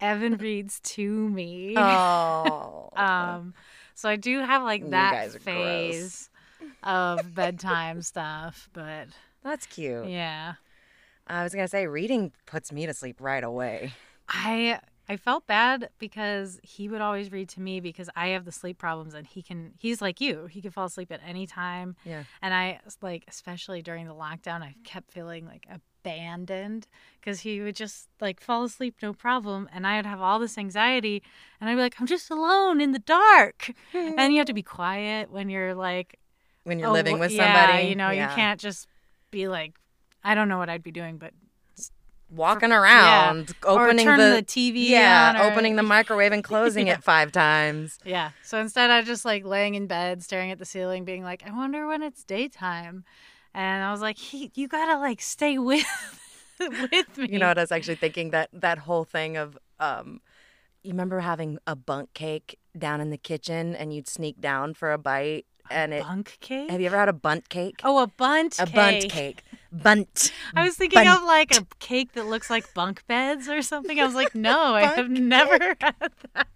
Evan 0.00 0.36
reads 0.36 0.80
to 0.80 1.10
me. 1.30 1.74
Oh. 1.76 2.90
Um, 2.98 3.54
so 3.98 4.08
I 4.08 4.16
do 4.16 4.38
have 4.38 4.62
like 4.62 4.88
that 4.90 5.12
are 5.26 5.30
gross. 5.30 5.42
phase 5.42 6.30
of 6.82 7.34
bedtime 7.34 8.00
stuff, 8.02 8.68
but 8.72 9.08
That's 9.42 9.66
cute. 9.66 10.06
yeah. 10.08 10.54
I 11.26 11.42
was 11.42 11.52
gonna 11.52 11.68
say 11.68 11.86
reading 11.86 12.32
puts 12.46 12.72
me 12.72 12.86
to 12.86 12.94
sleep 12.94 13.20
right 13.20 13.42
away. 13.42 13.92
I 14.28 14.78
I 15.08 15.16
felt 15.16 15.46
bad 15.46 15.88
because 15.98 16.60
he 16.62 16.88
would 16.88 17.00
always 17.00 17.32
read 17.32 17.48
to 17.50 17.60
me 17.60 17.80
because 17.80 18.08
I 18.14 18.28
have 18.28 18.44
the 18.44 18.52
sleep 18.52 18.78
problems 18.78 19.14
and 19.14 19.26
he 19.26 19.42
can 19.42 19.72
he's 19.78 20.00
like 20.00 20.20
you. 20.20 20.46
He 20.46 20.62
can 20.62 20.70
fall 20.70 20.86
asleep 20.86 21.10
at 21.10 21.20
any 21.26 21.46
time. 21.46 21.96
Yeah. 22.04 22.24
And 22.40 22.54
I 22.54 22.80
like 23.02 23.24
especially 23.26 23.82
during 23.82 24.06
the 24.06 24.14
lockdown 24.14 24.62
I 24.62 24.74
kept 24.84 25.10
feeling 25.12 25.44
like 25.46 25.66
abandoned 26.00 26.86
because 27.20 27.40
he 27.40 27.60
would 27.60 27.76
just 27.76 28.08
like 28.20 28.40
fall 28.40 28.64
asleep 28.64 28.96
no 29.02 29.12
problem 29.12 29.68
and 29.72 29.86
I'd 29.86 30.06
have 30.06 30.20
all 30.20 30.38
this 30.38 30.56
anxiety 30.58 31.22
and 31.60 31.68
I'd 31.68 31.74
be 31.74 31.80
like 31.80 31.94
I'm 32.00 32.06
just 32.06 32.30
alone 32.30 32.80
in 32.80 32.92
the 32.92 32.98
dark. 32.98 33.72
and 33.94 34.32
you 34.32 34.38
have 34.38 34.46
to 34.46 34.54
be 34.54 34.62
quiet 34.62 35.30
when 35.30 35.48
you're 35.50 35.74
like 35.74 36.18
When 36.64 36.78
you're 36.78 36.88
oh, 36.88 36.92
living 36.92 37.18
with 37.18 37.32
yeah, 37.32 37.66
somebody, 37.66 37.88
you 37.88 37.96
know, 37.96 38.10
Yeah. 38.10 38.28
you 38.28 38.34
can't 38.34 38.60
just 38.60 38.86
be 39.30 39.48
like 39.48 39.74
I 40.24 40.34
don't 40.34 40.48
know 40.48 40.58
what 40.58 40.68
I'd 40.68 40.82
be 40.82 40.92
doing 40.92 41.18
but 41.18 41.32
walking 42.30 42.72
around, 42.72 43.54
opening 43.64 44.06
or 44.06 44.16
turn 44.16 44.18
the, 44.18 44.36
the, 44.36 44.42
TV 44.42 44.88
yeah, 44.88 45.40
or- 45.40 45.50
opening 45.50 45.76
the 45.76 45.82
microwave 45.82 46.32
and 46.32 46.44
closing 46.50 46.86
Yeah. 46.88 46.94
it 46.94 47.04
five 47.04 47.32
times. 47.32 47.98
Yeah. 48.04 48.30
So 48.42 48.58
instead, 48.58 48.90
I 48.90 49.02
just 49.02 49.24
like 49.24 49.44
laying 49.44 49.74
in 49.74 49.86
bed, 49.86 50.22
staring 50.22 50.50
at 50.50 50.58
the 50.58 50.64
ceiling, 50.66 51.04
being 51.04 51.22
like, 51.24 51.42
I 51.46 51.52
wonder 51.56 51.86
when 51.86 52.02
it's 52.02 52.24
daytime. 52.24 53.04
And 53.58 53.82
I 53.82 53.90
was 53.90 54.00
like, 54.00 54.16
he, 54.18 54.52
you 54.54 54.68
gotta 54.68 55.00
like 55.00 55.20
stay 55.20 55.58
with 55.58 55.84
with 56.60 57.18
me. 57.18 57.28
You 57.28 57.40
know 57.40 57.48
what 57.48 57.58
I 57.58 57.62
was 57.62 57.72
actually 57.72 57.96
thinking 57.96 58.30
that 58.30 58.50
that 58.52 58.78
whole 58.78 59.02
thing 59.02 59.36
of 59.36 59.58
um 59.80 60.20
you 60.84 60.92
remember 60.92 61.18
having 61.18 61.58
a 61.66 61.74
bunk 61.74 62.14
cake 62.14 62.56
down 62.78 63.00
in 63.00 63.10
the 63.10 63.18
kitchen 63.18 63.74
and 63.74 63.92
you'd 63.92 64.06
sneak 64.08 64.40
down 64.40 64.74
for 64.74 64.92
a 64.92 64.98
bite 64.98 65.44
and 65.70 65.92
it 65.92 66.04
bunk 66.04 66.38
cake. 66.40 66.70
have 66.70 66.80
you 66.80 66.86
ever 66.86 66.96
had 66.96 67.08
a 67.08 67.12
bunt 67.12 67.48
cake? 67.48 67.80
oh, 67.82 67.98
a 67.98 68.06
bunt. 68.06 68.60
a 68.60 68.64
cake. 68.64 68.74
bunt 68.74 69.10
cake. 69.10 69.42
Bunt. 69.70 70.32
I 70.56 70.64
was 70.64 70.76
thinking 70.76 71.04
Bunt. 71.04 71.18
of 71.20 71.24
like 71.24 71.54
a 71.54 71.66
cake 71.78 72.12
that 72.12 72.26
looks 72.26 72.48
like 72.48 72.72
bunk 72.72 73.06
beds 73.06 73.50
or 73.50 73.60
something. 73.60 74.00
I 74.00 74.06
was 74.06 74.14
like, 74.14 74.34
no, 74.34 74.74
I 74.74 74.86
have 74.86 74.96
Bunk 74.96 75.18
never 75.18 75.76
had 75.78 76.10
that. 76.32 76.48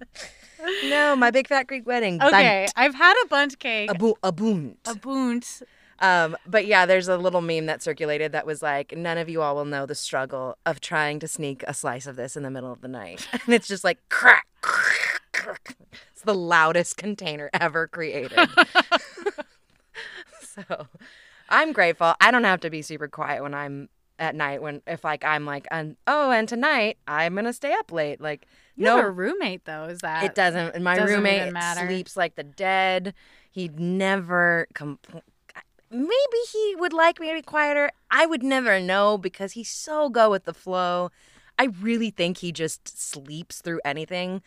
No, 0.84 1.14
my 1.14 1.30
big 1.30 1.46
fat 1.46 1.66
Greek 1.66 1.86
wedding. 1.86 2.22
Okay, 2.22 2.64
Bunt. 2.64 2.72
I've 2.74 2.94
had 2.94 3.22
a 3.22 3.28
bunt 3.28 3.58
cake. 3.58 3.90
A, 3.90 3.94
bu- 3.94 4.14
a 4.22 4.32
bunt. 4.32 4.78
A 4.86 4.94
bunt. 4.94 5.62
Um, 6.02 6.36
but 6.44 6.66
yeah, 6.66 6.84
there's 6.84 7.06
a 7.06 7.16
little 7.16 7.40
meme 7.40 7.66
that 7.66 7.80
circulated 7.80 8.32
that 8.32 8.44
was 8.44 8.60
like, 8.60 8.94
none 8.96 9.18
of 9.18 9.28
you 9.28 9.40
all 9.40 9.54
will 9.54 9.64
know 9.64 9.86
the 9.86 9.94
struggle 9.94 10.58
of 10.66 10.80
trying 10.80 11.20
to 11.20 11.28
sneak 11.28 11.62
a 11.68 11.72
slice 11.72 12.06
of 12.08 12.16
this 12.16 12.36
in 12.36 12.42
the 12.42 12.50
middle 12.50 12.72
of 12.72 12.80
the 12.80 12.88
night. 12.88 13.26
And 13.44 13.54
it's 13.54 13.68
just 13.68 13.84
like 13.84 13.98
crack, 14.08 14.46
crack, 14.60 15.22
crack. 15.32 15.76
It's 16.12 16.22
the 16.22 16.34
loudest 16.34 16.96
container 16.96 17.50
ever 17.52 17.86
created. 17.86 18.32
so 20.40 20.86
I'm 21.48 21.72
grateful. 21.72 22.14
I 22.20 22.30
don't 22.32 22.44
have 22.44 22.60
to 22.60 22.70
be 22.70 22.82
super 22.82 23.08
quiet 23.08 23.42
when 23.42 23.54
I'm 23.54 23.88
at 24.18 24.34
night 24.34 24.62
when 24.62 24.82
if 24.86 25.02
like 25.02 25.24
I'm 25.24 25.46
like 25.46 25.66
and 25.70 25.96
oh 26.06 26.30
and 26.30 26.48
tonight 26.48 26.98
I'm 27.08 27.34
gonna 27.34 27.52
stay 27.52 27.72
up 27.72 27.90
late 27.90 28.20
like 28.20 28.46
You 28.76 28.84
no 28.84 28.96
have 28.96 29.06
a 29.06 29.10
roommate 29.10 29.64
though. 29.64 29.84
Is 29.84 30.00
that 30.00 30.24
it 30.24 30.34
doesn't. 30.34 30.80
My 30.80 30.96
doesn't 30.96 31.16
roommate 31.16 31.52
sleeps 31.76 32.16
like 32.16 32.36
the 32.36 32.44
dead. 32.44 33.14
He'd 33.50 33.80
never 33.80 34.68
compl- 34.74 35.22
Maybe 35.92 36.38
he 36.50 36.74
would 36.76 36.92
like 36.92 37.20
me 37.20 37.28
to 37.28 37.34
be 37.34 37.42
quieter. 37.42 37.90
I 38.10 38.24
would 38.26 38.42
never 38.42 38.80
know 38.80 39.18
because 39.18 39.52
he's 39.52 39.68
so 39.68 40.08
go 40.08 40.30
with 40.30 40.44
the 40.44 40.54
flow. 40.54 41.10
I 41.58 41.64
really 41.80 42.10
think 42.10 42.38
he 42.38 42.50
just 42.50 42.98
sleeps 42.98 43.60
through 43.60 43.80
anything. 43.84 44.42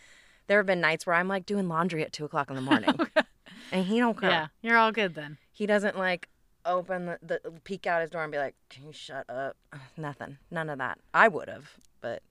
There 0.47 0.57
have 0.57 0.65
been 0.65 0.81
nights 0.81 1.05
where 1.05 1.15
I'm 1.15 1.27
like 1.27 1.45
doing 1.45 1.67
laundry 1.67 2.03
at 2.03 2.11
two 2.11 2.25
o'clock 2.25 2.49
in 2.49 2.55
the 2.55 2.61
morning, 2.61 2.95
and 3.71 3.85
he 3.85 3.99
don't 3.99 4.19
care. 4.19 4.29
Yeah, 4.29 4.47
you're 4.61 4.77
all 4.77 4.91
good 4.91 5.15
then. 5.15 5.37
He 5.51 5.65
doesn't 5.65 5.97
like 5.97 6.29
open 6.65 7.05
the, 7.05 7.19
the 7.21 7.39
peek 7.63 7.85
out 7.85 8.01
his 8.01 8.09
door 8.09 8.23
and 8.23 8.31
be 8.31 8.37
like, 8.37 8.55
"Can 8.69 8.85
you 8.85 8.91
shut 8.91 9.29
up?" 9.29 9.55
Nothing. 9.97 10.37
None 10.51 10.69
of 10.69 10.79
that. 10.79 10.99
I 11.13 11.27
would 11.27 11.47
have, 11.47 11.77
but 12.01 12.21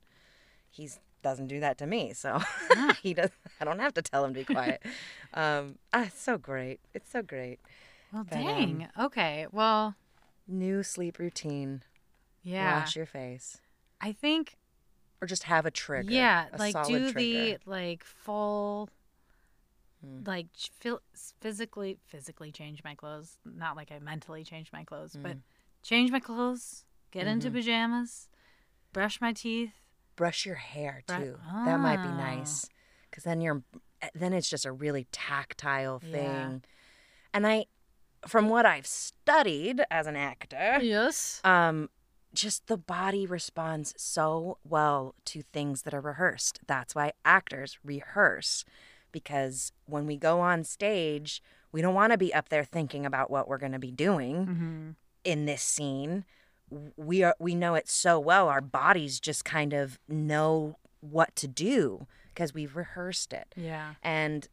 he's 0.71 0.99
doesn't 1.25 1.49
do 1.49 1.59
that 1.59 1.79
to 1.79 1.87
me. 1.87 2.13
So 2.13 2.39
he 3.03 3.15
does. 3.15 3.31
I 3.61 3.65
don't 3.65 3.81
have 3.81 3.95
to 3.95 4.03
tell 4.03 4.25
him 4.25 4.35
to 4.35 4.41
be 4.41 4.45
quiet. 4.45 4.81
um, 5.35 5.79
ah, 5.93 6.05
it's 6.05 6.21
so 6.21 6.39
great. 6.39 6.79
It's 6.93 7.11
so 7.11 7.23
great. 7.23 7.59
Well, 8.15 8.25
But, 8.31 8.37
um, 8.37 8.45
dang. 8.47 8.89
okay. 8.99 9.47
Well, 9.51 9.97
New 10.47 10.83
sleep 10.85 11.19
routine. 11.19 11.83
yeah. 12.43 12.79
Wash 12.81 12.95
your 12.97 13.07
face, 13.07 13.59
I 14.01 14.13
think 14.13 14.57
or 15.21 15.27
just 15.27 15.45
have 15.45 15.65
a 15.67 15.71
trigger. 15.71 16.11
yeah, 16.13 16.47
a 16.53 16.59
like 16.59 16.73
solid 16.73 16.87
do 16.89 17.13
trigger. 17.13 17.19
the 17.19 17.59
like 17.67 18.05
full 18.05 18.89
Hmm. 20.05 20.21
like 20.27 20.47
physically 21.41 21.99
physically 22.07 22.53
change 22.53 22.85
my 22.85 22.95
clothes, 22.95 23.39
not 23.45 23.75
like 23.75 23.91
I 23.91 23.99
mentally 23.99 24.45
change 24.45 24.71
my 24.73 24.85
clothes, 24.85 25.17
but 25.21 25.33
Hmm. 25.33 25.39
change 25.83 26.11
my 26.11 26.21
clothes, 26.21 26.85
get 27.11 27.27
into 27.27 27.49
Mhm. 27.51 27.55
pajamas, 27.55 28.29
brush 28.93 29.21
my 29.21 29.33
teeth. 29.33 29.73
brush 30.17 30.47
your 30.47 30.55
hair 30.57 31.03
too. 31.07 31.37
That 31.65 31.81
might 31.81 32.01
be 32.03 32.09
Oh. 32.09 32.13
nice 32.13 32.69
because 33.11 33.25
then 33.25 33.41
you're 33.41 33.63
then 34.15 34.33
it's 34.35 34.51
just 34.51 34.67
a 34.67 34.73
really 34.73 35.07
tactile 35.11 35.99
Yeah. 36.01 36.11
thing. 36.13 36.63
And 37.33 37.47
I, 37.47 37.65
from 38.27 38.49
what 38.49 38.67
I've 38.67 38.87
studied 38.87 39.83
as 39.91 40.07
an 40.07 40.17
actor, 40.17 40.79
Yes. 40.83 41.41
um, 41.45 41.89
just 42.33 42.67
the 42.67 42.77
body 42.77 43.27
responds 43.27 43.95
so 43.97 44.59
well 44.65 45.15
to 45.27 45.43
things 45.53 45.83
that 45.83 45.95
are 45.95 46.01
rehearsed. 46.01 46.61
That's 46.67 46.95
why 46.95 47.13
actors 47.25 47.79
rehearse 47.85 48.65
because 49.13 49.73
when 49.87 50.07
we 50.07 50.17
go 50.17 50.41
on 50.41 50.65
stage, 50.65 51.41
we 51.71 51.81
don't 51.81 51.95
want 51.95 52.13
to 52.13 52.19
be 52.19 52.35
up 52.35 52.49
there 52.49 52.65
thinking 52.65 53.07
about 53.07 53.31
what 53.31 53.47
we're 53.47 53.59
going 53.59 53.73
to 53.73 53.79
be 53.79 53.93
doing 53.93 54.47
Mm-hmm. 54.47 54.91
in 55.25 55.45
this 55.47 55.63
scene. 55.63 56.25
We 56.97 57.23
are 57.23 57.37
we 57.39 57.55
know 57.55 57.75
it 57.77 57.89
so 57.89 58.19
well. 58.19 58.49
Our 58.49 58.61
bodies 58.61 59.21
just 59.21 59.45
kind 59.45 59.73
of 59.73 59.99
know 60.09 60.79
what 61.01 61.37
to 61.37 61.47
do 61.47 62.07
because 62.33 62.53
we've 62.53 62.75
rehearsed 62.75 63.33
it 63.33 63.55
Yeah. 63.57 63.95
and 64.03 64.49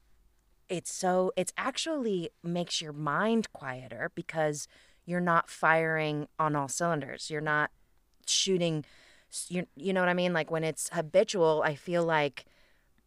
it's 0.72 0.92
so 0.92 1.32
it's 1.36 1.54
actually 1.58 2.30
makes 2.44 2.82
your 2.82 2.94
mind 2.94 3.52
quieter 3.54 4.10
because 4.16 4.68
you're 5.06 5.20
not 5.20 5.50
firing 5.50 6.28
on 6.40 6.56
all 6.56 6.68
cylinders 6.68 7.30
you're 7.30 7.42
not 7.42 7.70
shooting 8.26 8.84
you 9.50 9.68
you 9.76 9.92
know 9.94 10.00
what 10.00 10.10
i 10.10 10.14
mean 10.14 10.34
like 10.34 10.50
when 10.50 10.64
it's 10.64 10.90
habitual 10.94 11.62
i 11.66 11.76
feel 11.76 12.04
like 12.04 12.46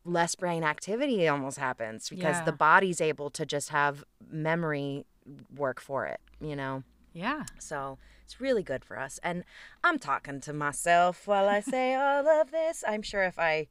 less 0.04 0.34
brain 0.34 0.62
activity 0.62 1.26
almost 1.26 1.58
happens 1.58 2.08
because 2.10 2.36
Yeah. 2.38 2.44
the 2.44 2.52
body's 2.52 3.00
able 3.00 3.30
to 3.30 3.46
just 3.46 3.70
have 3.70 4.04
memory 4.30 5.06
work 5.56 5.80
for 5.80 6.04
it 6.06 6.20
you 6.40 6.54
know 6.54 6.82
Yeah. 7.14 7.44
so 7.58 7.98
it's 8.24 8.40
really 8.40 8.62
good 8.62 8.84
for 8.86 8.98
us. 8.98 9.20
And 9.22 9.44
I'm 9.84 9.98
talking 9.98 10.40
to 10.40 10.52
myself 10.54 11.26
while 11.26 11.46
I 11.46 11.60
say 11.60 11.94
all 11.94 12.26
of 12.26 12.50
this. 12.50 12.82
I'm 12.88 13.02
sure 13.02 13.22
if 13.22 13.38
I 13.38 13.68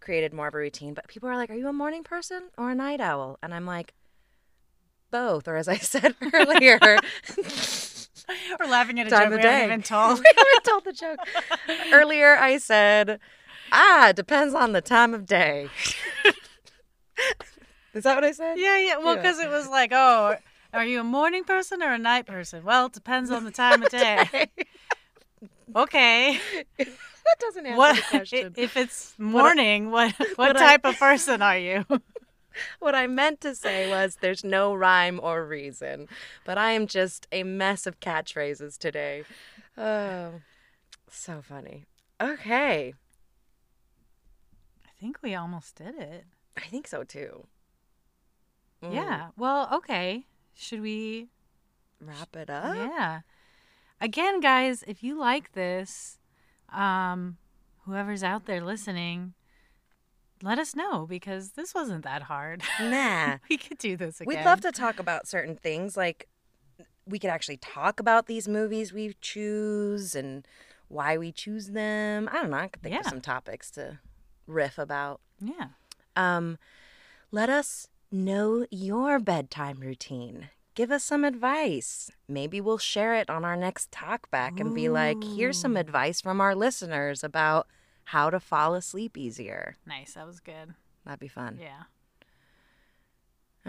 created 0.00 0.32
more 0.32 0.48
of 0.48 0.54
a 0.54 0.58
routine, 0.58 0.94
but 0.94 1.08
people 1.08 1.28
are 1.28 1.36
like, 1.36 1.50
Are 1.50 1.54
you 1.54 1.68
a 1.68 1.72
morning 1.72 2.02
person 2.04 2.44
or 2.58 2.70
a 2.70 2.74
night 2.74 3.00
owl? 3.00 3.38
And 3.42 3.54
I'm 3.54 3.66
like, 3.66 3.94
Both. 5.10 5.48
Or 5.48 5.56
as 5.56 5.68
I 5.68 5.76
said 5.78 6.14
earlier, 6.32 6.78
We're 8.58 8.66
laughing 8.66 8.98
at 9.00 9.06
a 9.06 9.10
Time 9.10 9.30
joke 9.30 9.40
we 9.40 9.46
haven't 9.46 9.64
even 9.66 9.82
told. 9.82 10.18
we 10.18 10.24
haven't 10.36 10.64
told 10.64 10.84
the 10.84 10.92
joke. 10.92 11.18
Earlier, 11.92 12.36
I 12.36 12.56
said, 12.58 13.20
Ah, 13.72 14.08
it 14.10 14.16
depends 14.16 14.54
on 14.54 14.72
the 14.72 14.80
time 14.80 15.12
of 15.14 15.26
day. 15.26 15.68
Is 17.92 18.02
that 18.04 18.14
what 18.14 18.24
I 18.24 18.32
said? 18.32 18.58
yeah, 18.58 18.78
yeah. 18.78 18.96
Well, 18.98 19.14
Yeah. 19.14 19.22
because 19.22 19.38
it 19.38 19.48
was 19.48 19.68
like, 19.68 19.90
oh, 19.92 20.36
are 20.72 20.84
you 20.84 21.00
a 21.00 21.04
morning 21.04 21.44
person 21.44 21.82
or 21.82 21.92
a 21.92 21.98
night 21.98 22.26
person? 22.26 22.64
Well, 22.64 22.86
it 22.86 22.92
depends 22.92 23.30
on 23.30 23.44
the 23.44 23.50
time 23.52 23.82
of 23.82 23.90
day. 23.90 24.48
okay. 25.76 26.40
That 27.24 27.36
doesn't 27.40 27.66
answer 27.66 27.76
What 27.78 27.96
the 27.96 28.02
question. 28.02 28.54
if 28.56 28.76
it's 28.76 29.14
morning? 29.18 29.90
What 29.90 30.12
what, 30.18 30.38
what 30.38 30.56
I- 30.56 30.60
type 30.60 30.84
of 30.84 30.98
person 30.98 31.42
are 31.42 31.58
you? 31.58 31.84
What 32.78 32.94
I 32.94 33.08
meant 33.08 33.40
to 33.40 33.52
say 33.56 33.90
was 33.90 34.18
there's 34.20 34.44
no 34.44 34.72
rhyme 34.76 35.18
or 35.20 35.44
reason, 35.44 36.06
but 36.44 36.56
I 36.56 36.70
am 36.70 36.86
just 36.86 37.26
a 37.32 37.42
mess 37.42 37.84
of 37.84 37.98
catchphrases 37.98 38.78
today. 38.78 39.24
Oh, 39.76 40.34
so 41.10 41.42
funny. 41.42 41.84
Okay. 42.20 42.94
I 44.86 44.90
think 45.00 45.18
we 45.20 45.34
almost 45.34 45.74
did 45.74 45.96
it. 45.96 46.26
I 46.56 46.60
think 46.68 46.86
so 46.86 47.02
too. 47.02 47.48
Mm, 48.84 48.94
Yeah. 48.94 49.28
Well, 49.36 49.68
okay. 49.72 50.26
Should 50.54 50.80
we? 50.80 51.30
Wrap 52.00 52.36
it 52.36 52.50
up? 52.50 52.76
Yeah. 52.76 53.20
Again, 54.00 54.38
guys, 54.38 54.84
if 54.86 55.02
you 55.02 55.18
like 55.18 55.54
this, 55.54 56.18
um, 56.74 57.36
whoever's 57.84 58.22
out 58.22 58.46
there 58.46 58.60
listening, 58.62 59.34
let 60.42 60.58
us 60.58 60.74
know 60.74 61.06
because 61.06 61.52
this 61.52 61.74
wasn't 61.74 62.04
that 62.04 62.22
hard. 62.22 62.62
Nah. 62.80 63.38
we 63.50 63.56
could 63.56 63.78
do 63.78 63.96
this 63.96 64.20
again. 64.20 64.36
We'd 64.36 64.44
love 64.44 64.60
to 64.62 64.72
talk 64.72 64.98
about 64.98 65.26
certain 65.26 65.56
things. 65.56 65.96
Like, 65.96 66.28
we 67.06 67.18
could 67.18 67.30
actually 67.30 67.58
talk 67.58 68.00
about 68.00 68.26
these 68.26 68.48
movies 68.48 68.92
we 68.92 69.14
choose 69.20 70.14
and 70.14 70.46
why 70.88 71.16
we 71.16 71.32
choose 71.32 71.68
them. 71.68 72.28
I 72.32 72.40
don't 72.40 72.50
know. 72.50 72.58
I 72.58 72.68
could 72.68 72.82
think 72.82 72.98
of 72.98 73.06
some 73.06 73.20
topics 73.20 73.70
to 73.72 73.98
riff 74.46 74.78
about. 74.78 75.20
Yeah. 75.40 75.68
Um, 76.16 76.58
let 77.30 77.48
us 77.48 77.88
know 78.10 78.66
your 78.70 79.18
bedtime 79.18 79.78
routine. 79.80 80.50
Give 80.74 80.90
us 80.90 81.04
some 81.04 81.24
advice. 81.24 82.10
Maybe 82.28 82.60
we'll 82.60 82.78
share 82.78 83.14
it 83.14 83.30
on 83.30 83.44
our 83.44 83.56
next 83.56 83.92
talk 83.92 84.30
back 84.30 84.58
and 84.58 84.74
be 84.74 84.88
like, 84.88 85.22
here's 85.22 85.56
some 85.56 85.76
advice 85.76 86.20
from 86.20 86.40
our 86.40 86.54
listeners 86.54 87.22
about 87.22 87.68
how 88.06 88.28
to 88.30 88.40
fall 88.40 88.74
asleep 88.74 89.16
easier. 89.16 89.76
Nice. 89.86 90.14
That 90.14 90.26
was 90.26 90.40
good. 90.40 90.74
That'd 91.04 91.20
be 91.20 91.28
fun. 91.28 91.58
Yeah. 91.60 91.84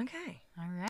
Okay. 0.02 0.41
All 0.58 0.65
right. 0.80 0.89